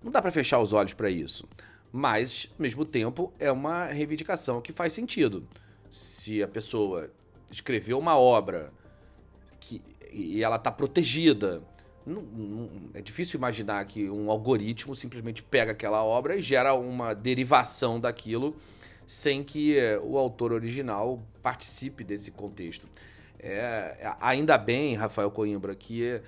Não 0.01 0.11
dá 0.11 0.21
para 0.21 0.31
fechar 0.31 0.59
os 0.59 0.71
olhos 0.71 0.93
para 0.93 1.09
isso, 1.09 1.47
mas 1.91 2.49
ao 2.51 2.61
mesmo 2.61 2.85
tempo 2.85 3.33
é 3.39 3.51
uma 3.51 3.85
reivindicação 3.85 4.61
que 4.61 4.71
faz 4.71 4.93
sentido. 4.93 5.47
Se 5.93 6.41
a 6.41 6.47
pessoa 6.47 7.11
escreveu 7.51 7.99
uma 7.99 8.17
obra 8.17 8.73
que, 9.59 9.79
e 10.11 10.43
ela 10.43 10.55
está 10.55 10.71
protegida 10.71 11.61
não, 12.03 12.21
não, 12.21 12.69
é 12.95 13.01
difícil 13.01 13.37
imaginar 13.37 13.85
que 13.85 14.09
um 14.09 14.29
algoritmo 14.31 14.95
simplesmente 14.95 15.43
pega 15.43 15.71
aquela 15.71 16.03
obra 16.03 16.35
e 16.35 16.41
gera 16.41 16.73
uma 16.73 17.13
derivação 17.13 17.99
daquilo 17.99 18.55
sem 19.05 19.43
que 19.43 19.77
o 20.03 20.17
autor 20.17 20.51
original 20.51 21.23
participe 21.41 22.03
desse 22.03 22.31
contexto. 22.31 22.87
É, 23.39 24.15
ainda 24.19 24.57
bem, 24.57 24.95
Rafael 24.95 25.29
Coimbra, 25.29 25.75
que 25.75 26.19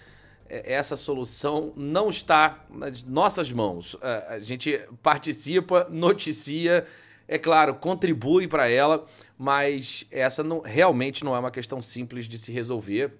essa 0.47 0.95
solução 0.95 1.73
não 1.75 2.09
está 2.09 2.65
nas 2.69 3.03
nossas 3.03 3.51
mãos. 3.51 3.97
A 4.29 4.39
gente 4.39 4.79
participa, 5.01 5.87
noticia, 5.89 6.85
é 7.27 7.37
claro, 7.37 7.75
contribui 7.75 8.47
para 8.47 8.67
ela, 8.69 9.05
mas 9.37 10.05
essa 10.11 10.43
não, 10.43 10.59
realmente 10.61 11.23
não 11.23 11.35
é 11.35 11.39
uma 11.39 11.51
questão 11.51 11.81
simples 11.81 12.27
de 12.27 12.37
se 12.37 12.51
resolver. 12.51 13.13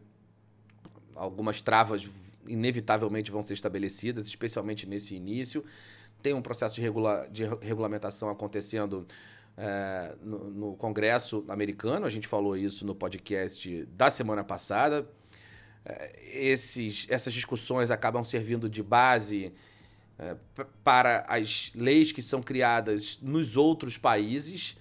Algumas 1.16 1.62
travas 1.62 2.10
inevitavelmente 2.48 3.32
vão 3.32 3.42
ser 3.42 3.54
estabelecidas, 3.54 4.28
especialmente 4.28 4.88
nesse 4.88 5.16
início. 5.16 5.64
Tem 6.22 6.34
um 6.34 6.42
processo 6.42 6.76
de, 6.76 6.82
regula 6.82 7.28
de 7.32 7.46
regulamentação 7.62 8.30
acontecendo 8.30 9.08
é, 9.58 10.16
no, 10.22 10.52
no, 10.52 10.76
Congresso 10.76 11.46
americano, 11.48 12.06
a 12.06 12.10
gente 12.10 12.28
falou 12.28 12.58
isso 12.58 12.86
no 12.86 12.94
podcast 12.94 13.86
da 13.86 14.10
semana 14.10 14.44
passada. 14.44 15.08
É, 15.86 16.12
esses, 16.34 17.08
essas 17.10 17.34
discussões 17.34 17.90
acabam 17.90 18.24
servindo 18.24 18.68
de 18.68 18.84
base 18.84 19.54
é, 20.18 20.36
para 20.84 21.26
as 21.28 21.72
leis 21.76 22.12
que 22.12 22.22
são 22.22 22.42
criadas 22.42 23.20
nos 23.22 23.58
outros 23.58 23.98
países, 23.98 24.78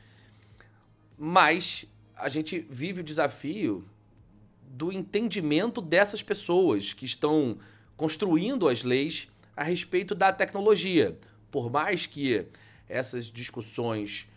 mas 1.18 1.87
a 2.16 2.29
gente 2.29 2.66
vive 2.70 3.01
o 3.01 3.05
desafio 3.05 3.85
do 4.62 4.92
entendimento 4.92 5.81
dessas 5.81 6.23
pessoas 6.23 6.92
que 6.92 7.05
estão 7.05 7.59
construindo 7.97 8.68
as 8.68 8.83
leis 8.83 9.29
a 9.57 9.62
respeito 9.62 10.14
da 10.14 10.33
tecnologia. 10.33 11.16
Por 11.51 11.70
mais 11.70 12.07
que 12.07 12.47
essas 12.88 13.27
discussões 13.27 14.29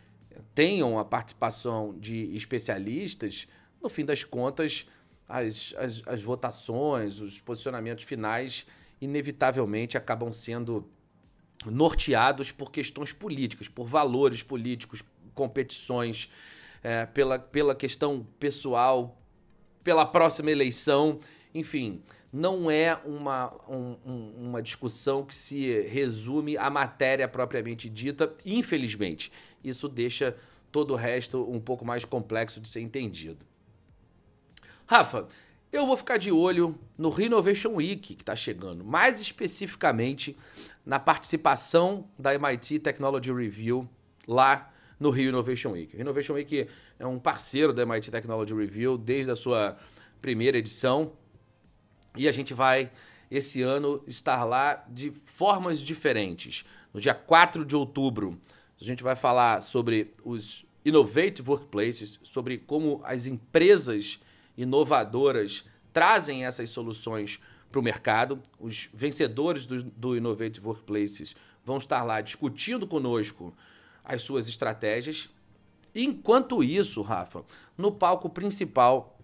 tenham 0.54 1.00
a 1.00 1.06
participação 1.06 1.98
de 2.00 2.36
especialistas, 2.36 3.48
no 3.82 3.90
fim 3.90 4.06
das 4.06 4.24
contas, 4.24 4.88
as, 5.28 5.74
as, 5.78 6.02
as 6.06 6.22
votações, 6.22 7.20
os 7.20 7.40
posicionamentos 7.40 8.06
finais, 8.06 8.66
inevitavelmente 9.00 9.98
acabam 9.98 10.32
sendo 10.32 10.90
norteados 11.66 12.52
por 12.52 12.72
questões 12.72 13.12
políticas, 13.12 13.68
por 13.68 13.86
valores 13.86 14.44
políticos, 14.44 15.04
competições, 15.34 16.30
é, 16.84 17.06
pela, 17.06 17.40
pela 17.40 17.76
questão 17.76 18.26
pessoal, 18.40 19.20
pela 19.84 20.06
próxima 20.06 20.52
eleição. 20.52 21.20
Enfim, 21.54 22.02
não 22.32 22.70
é 22.70 22.96
uma, 23.06 23.54
um, 23.70 23.98
uma 24.38 24.62
discussão 24.62 25.24
que 25.24 25.34
se 25.34 25.82
resume 25.82 26.58
à 26.58 26.70
matéria 26.70 27.28
propriamente 27.28 27.90
dita, 27.90 28.34
infelizmente. 28.46 29.32
Isso 29.64 29.88
deixa 29.88 30.36
todo 30.72 30.94
o 30.94 30.96
resto 30.96 31.50
um 31.50 31.60
pouco 31.60 31.86
mais 31.86 32.06
complexo 32.06 32.60
de 32.60 32.68
ser 32.68 32.82
entendido. 32.82 33.46
Rafa, 34.86 35.28
eu 35.72 35.86
vou 35.86 35.98
ficar 35.98 36.18
de 36.18 36.32
olho 36.32 36.78
no 36.98 37.10
Renovation 37.10 37.76
Week 37.76 38.16
que 38.16 38.22
está 38.22 38.36
chegando, 38.36 38.84
mais 38.84 39.20
especificamente 39.20 40.38
na 40.86 41.00
participação 41.00 42.08
da 42.18 42.34
MIT 42.34 42.80
Technology 42.80 43.32
Review 43.34 43.88
lá 44.28 44.72
no 45.00 45.10
Rio 45.10 45.30
Innovation 45.30 45.72
Week. 45.72 45.96
O 45.96 46.02
Innovation 46.02 46.34
Week 46.34 46.68
é 46.98 47.06
um 47.06 47.20
parceiro 47.20 47.74
da 47.74 47.84
MIT 47.84 48.10
Technology 48.10 48.54
Review 48.54 48.98
desde 48.98 49.32
a 49.32 49.36
sua 49.36 49.78
primeira 50.22 50.58
edição 50.58 51.12
e 52.16 52.28
a 52.28 52.32
gente 52.32 52.54
vai 52.54 52.92
esse 53.30 53.62
ano 53.62 54.02
estar 54.08 54.44
lá 54.46 54.86
de 54.90 55.12
formas 55.12 55.80
diferentes. 55.82 56.64
No 56.94 57.00
dia 57.00 57.14
4 57.14 57.66
de 57.66 57.76
outubro, 57.76 58.40
a 58.80 58.84
gente 58.84 59.04
vai 59.04 59.16
falar 59.16 59.62
sobre 59.62 60.14
os 60.24 60.66
Innovative 60.86 61.50
Workplaces, 61.50 62.20
sobre 62.24 62.58
como 62.58 63.02
as 63.04 63.26
empresas 63.26 64.20
inovadoras 64.58 65.66
trazem 65.94 66.46
essas 66.46 66.70
soluções 66.70 67.40
para 67.72 67.80
o 67.80 67.84
mercado. 67.84 68.42
Os 68.60 68.90
vencedores 68.94 69.66
do, 69.66 69.84
do 69.84 70.18
Innovative 70.18 70.66
Workplaces 70.66 71.36
vão 71.64 71.78
estar 71.78 72.04
lá 72.04 72.22
discutindo 72.22 72.88
conosco 72.88 73.54
as 74.04 74.22
suas 74.22 74.48
estratégias. 74.48 75.30
Enquanto 75.94 76.64
isso, 76.64 77.02
Rafa, 77.02 77.44
no 77.78 77.92
palco 77.92 78.30
principal 78.30 79.20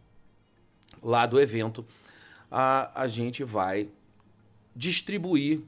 lá 1.01 1.25
do 1.25 1.39
evento, 1.39 1.85
a, 2.51 3.03
a 3.03 3.07
gente 3.07 3.43
vai 3.43 3.89
distribuir 4.75 5.61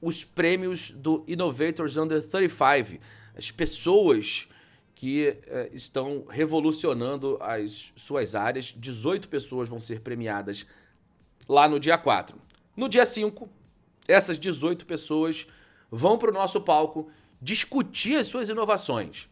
os 0.00 0.24
prêmios 0.24 0.90
do 0.90 1.24
Innovators 1.28 1.96
Under 1.96 2.20
35, 2.20 3.00
as 3.36 3.50
pessoas 3.50 4.48
que 4.94 5.38
eh, 5.46 5.70
estão 5.72 6.24
revolucionando 6.28 7.38
as 7.40 7.92
suas 7.96 8.34
áreas. 8.34 8.74
18 8.76 9.28
pessoas 9.28 9.68
vão 9.68 9.80
ser 9.80 10.00
premiadas 10.00 10.66
lá 11.48 11.68
no 11.68 11.80
dia 11.80 11.98
4. 11.98 12.36
No 12.76 12.88
dia 12.88 13.04
5, 13.04 13.48
essas 14.06 14.38
18 14.38 14.86
pessoas 14.86 15.46
vão 15.90 16.16
para 16.16 16.30
o 16.30 16.34
nosso 16.34 16.60
palco 16.60 17.10
discutir 17.40 18.16
as 18.16 18.26
suas 18.26 18.48
inovações. 18.48 19.28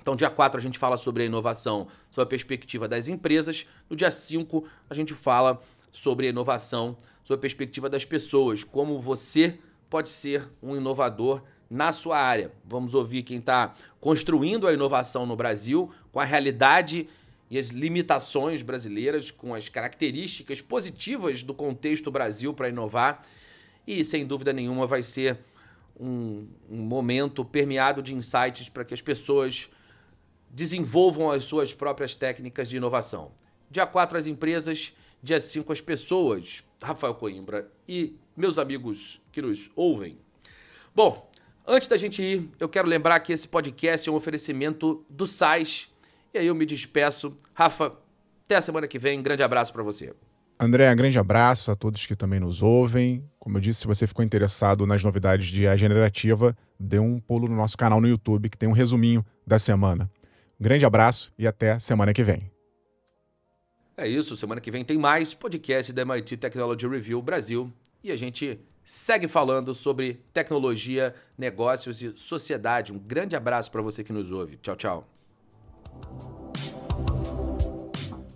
Então, 0.00 0.16
dia 0.16 0.30
4 0.30 0.58
a 0.58 0.62
gente 0.62 0.78
fala 0.78 0.96
sobre 0.96 1.22
a 1.22 1.26
inovação, 1.26 1.86
sobre 2.10 2.24
a 2.24 2.26
perspectiva 2.26 2.88
das 2.88 3.06
empresas. 3.06 3.66
No 3.88 3.94
dia 3.94 4.10
5 4.10 4.64
a 4.90 4.94
gente 4.94 5.14
fala 5.14 5.60
sobre 5.92 6.26
a 6.26 6.30
inovação, 6.30 6.96
sobre 7.22 7.38
a 7.38 7.42
perspectiva 7.42 7.88
das 7.88 8.04
pessoas, 8.04 8.64
como 8.64 9.00
você 9.00 9.58
pode 9.88 10.08
ser 10.08 10.48
um 10.62 10.74
inovador 10.74 11.42
na 11.72 11.90
sua 11.90 12.18
área. 12.18 12.52
Vamos 12.66 12.92
ouvir 12.92 13.22
quem 13.22 13.38
está 13.38 13.72
construindo 13.98 14.68
a 14.68 14.74
inovação 14.74 15.24
no 15.24 15.34
Brasil, 15.34 15.90
com 16.12 16.20
a 16.20 16.24
realidade 16.24 17.08
e 17.50 17.58
as 17.58 17.68
limitações 17.68 18.60
brasileiras, 18.60 19.30
com 19.30 19.54
as 19.54 19.70
características 19.70 20.60
positivas 20.60 21.42
do 21.42 21.54
contexto 21.54 22.10
Brasil 22.10 22.52
para 22.52 22.68
inovar. 22.68 23.24
E, 23.86 24.04
sem 24.04 24.26
dúvida 24.26 24.52
nenhuma, 24.52 24.86
vai 24.86 25.02
ser 25.02 25.38
um, 25.98 26.46
um 26.70 26.82
momento 26.82 27.42
permeado 27.42 28.02
de 28.02 28.14
insights 28.14 28.68
para 28.68 28.84
que 28.84 28.92
as 28.92 29.00
pessoas 29.00 29.70
desenvolvam 30.50 31.30
as 31.30 31.44
suas 31.44 31.72
próprias 31.72 32.14
técnicas 32.14 32.68
de 32.68 32.76
inovação. 32.76 33.32
Dia 33.70 33.86
4, 33.86 34.18
as 34.18 34.26
empresas, 34.26 34.92
dia 35.22 35.40
5, 35.40 35.72
as 35.72 35.80
pessoas. 35.80 36.62
Rafael 36.82 37.14
Coimbra 37.14 37.70
e 37.88 38.14
meus 38.36 38.58
amigos 38.58 39.22
que 39.30 39.40
nos 39.40 39.70
ouvem. 39.74 40.18
Bom, 40.94 41.31
antes 41.66 41.88
da 41.88 41.96
gente 41.96 42.22
ir, 42.22 42.50
eu 42.58 42.68
quero 42.68 42.88
lembrar 42.88 43.18
que 43.20 43.32
esse 43.32 43.48
podcast 43.48 44.08
é 44.08 44.12
um 44.12 44.14
oferecimento 44.14 45.04
do 45.08 45.26
SAIS 45.26 45.90
e 46.34 46.38
aí 46.38 46.46
eu 46.46 46.54
me 46.54 46.64
despeço. 46.64 47.36
Rafa, 47.54 47.92
até 48.44 48.56
a 48.56 48.60
semana 48.60 48.86
que 48.88 48.98
vem. 48.98 49.22
Grande 49.22 49.42
abraço 49.42 49.72
para 49.72 49.82
você. 49.82 50.12
André, 50.58 50.92
um 50.92 50.96
grande 50.96 51.18
abraço 51.18 51.70
a 51.70 51.74
todos 51.74 52.06
que 52.06 52.14
também 52.14 52.38
nos 52.38 52.62
ouvem. 52.62 53.28
Como 53.38 53.56
eu 53.56 53.60
disse, 53.60 53.80
se 53.80 53.86
você 53.86 54.06
ficou 54.06 54.24
interessado 54.24 54.86
nas 54.86 55.02
novidades 55.02 55.48
de 55.48 55.66
A 55.66 55.76
Generativa, 55.76 56.56
dê 56.78 56.98
um 56.98 57.18
pulo 57.18 57.48
no 57.48 57.56
nosso 57.56 57.76
canal 57.76 58.00
no 58.00 58.06
YouTube, 58.06 58.48
que 58.48 58.56
tem 58.56 58.68
um 58.68 58.72
resuminho 58.72 59.24
da 59.46 59.58
semana. 59.58 60.10
Um 60.60 60.62
grande 60.62 60.86
abraço 60.86 61.32
e 61.36 61.46
até 61.46 61.78
semana 61.78 62.12
que 62.12 62.22
vem. 62.22 62.50
É 63.96 64.06
isso, 64.06 64.36
semana 64.36 64.60
que 64.60 64.70
vem 64.70 64.84
tem 64.84 64.96
mais 64.96 65.34
podcast 65.34 65.92
da 65.92 66.02
MIT 66.02 66.36
Technology 66.36 66.86
Review 66.86 67.20
Brasil 67.20 67.72
e 68.02 68.10
a 68.10 68.16
gente 68.16 68.60
segue 68.84 69.28
falando 69.28 69.74
sobre 69.74 70.20
tecnologia, 70.32 71.14
negócios 71.36 72.02
e 72.02 72.12
sociedade. 72.16 72.92
Um 72.92 72.98
grande 72.98 73.36
abraço 73.36 73.70
para 73.70 73.82
você 73.82 74.02
que 74.02 74.12
nos 74.12 74.30
ouve. 74.30 74.56
Tchau, 74.56 74.76
tchau. 74.76 75.08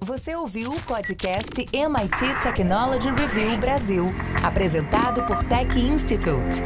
Você 0.01 0.37
ouviu 0.37 0.71
o 0.71 0.81
podcast 0.83 1.53
MIT 1.73 2.41
Technology 2.41 3.11
Review 3.11 3.59
Brasil, 3.59 4.07
apresentado 4.41 5.25
por 5.27 5.43
Tech 5.45 5.77
Institute. 5.77 6.63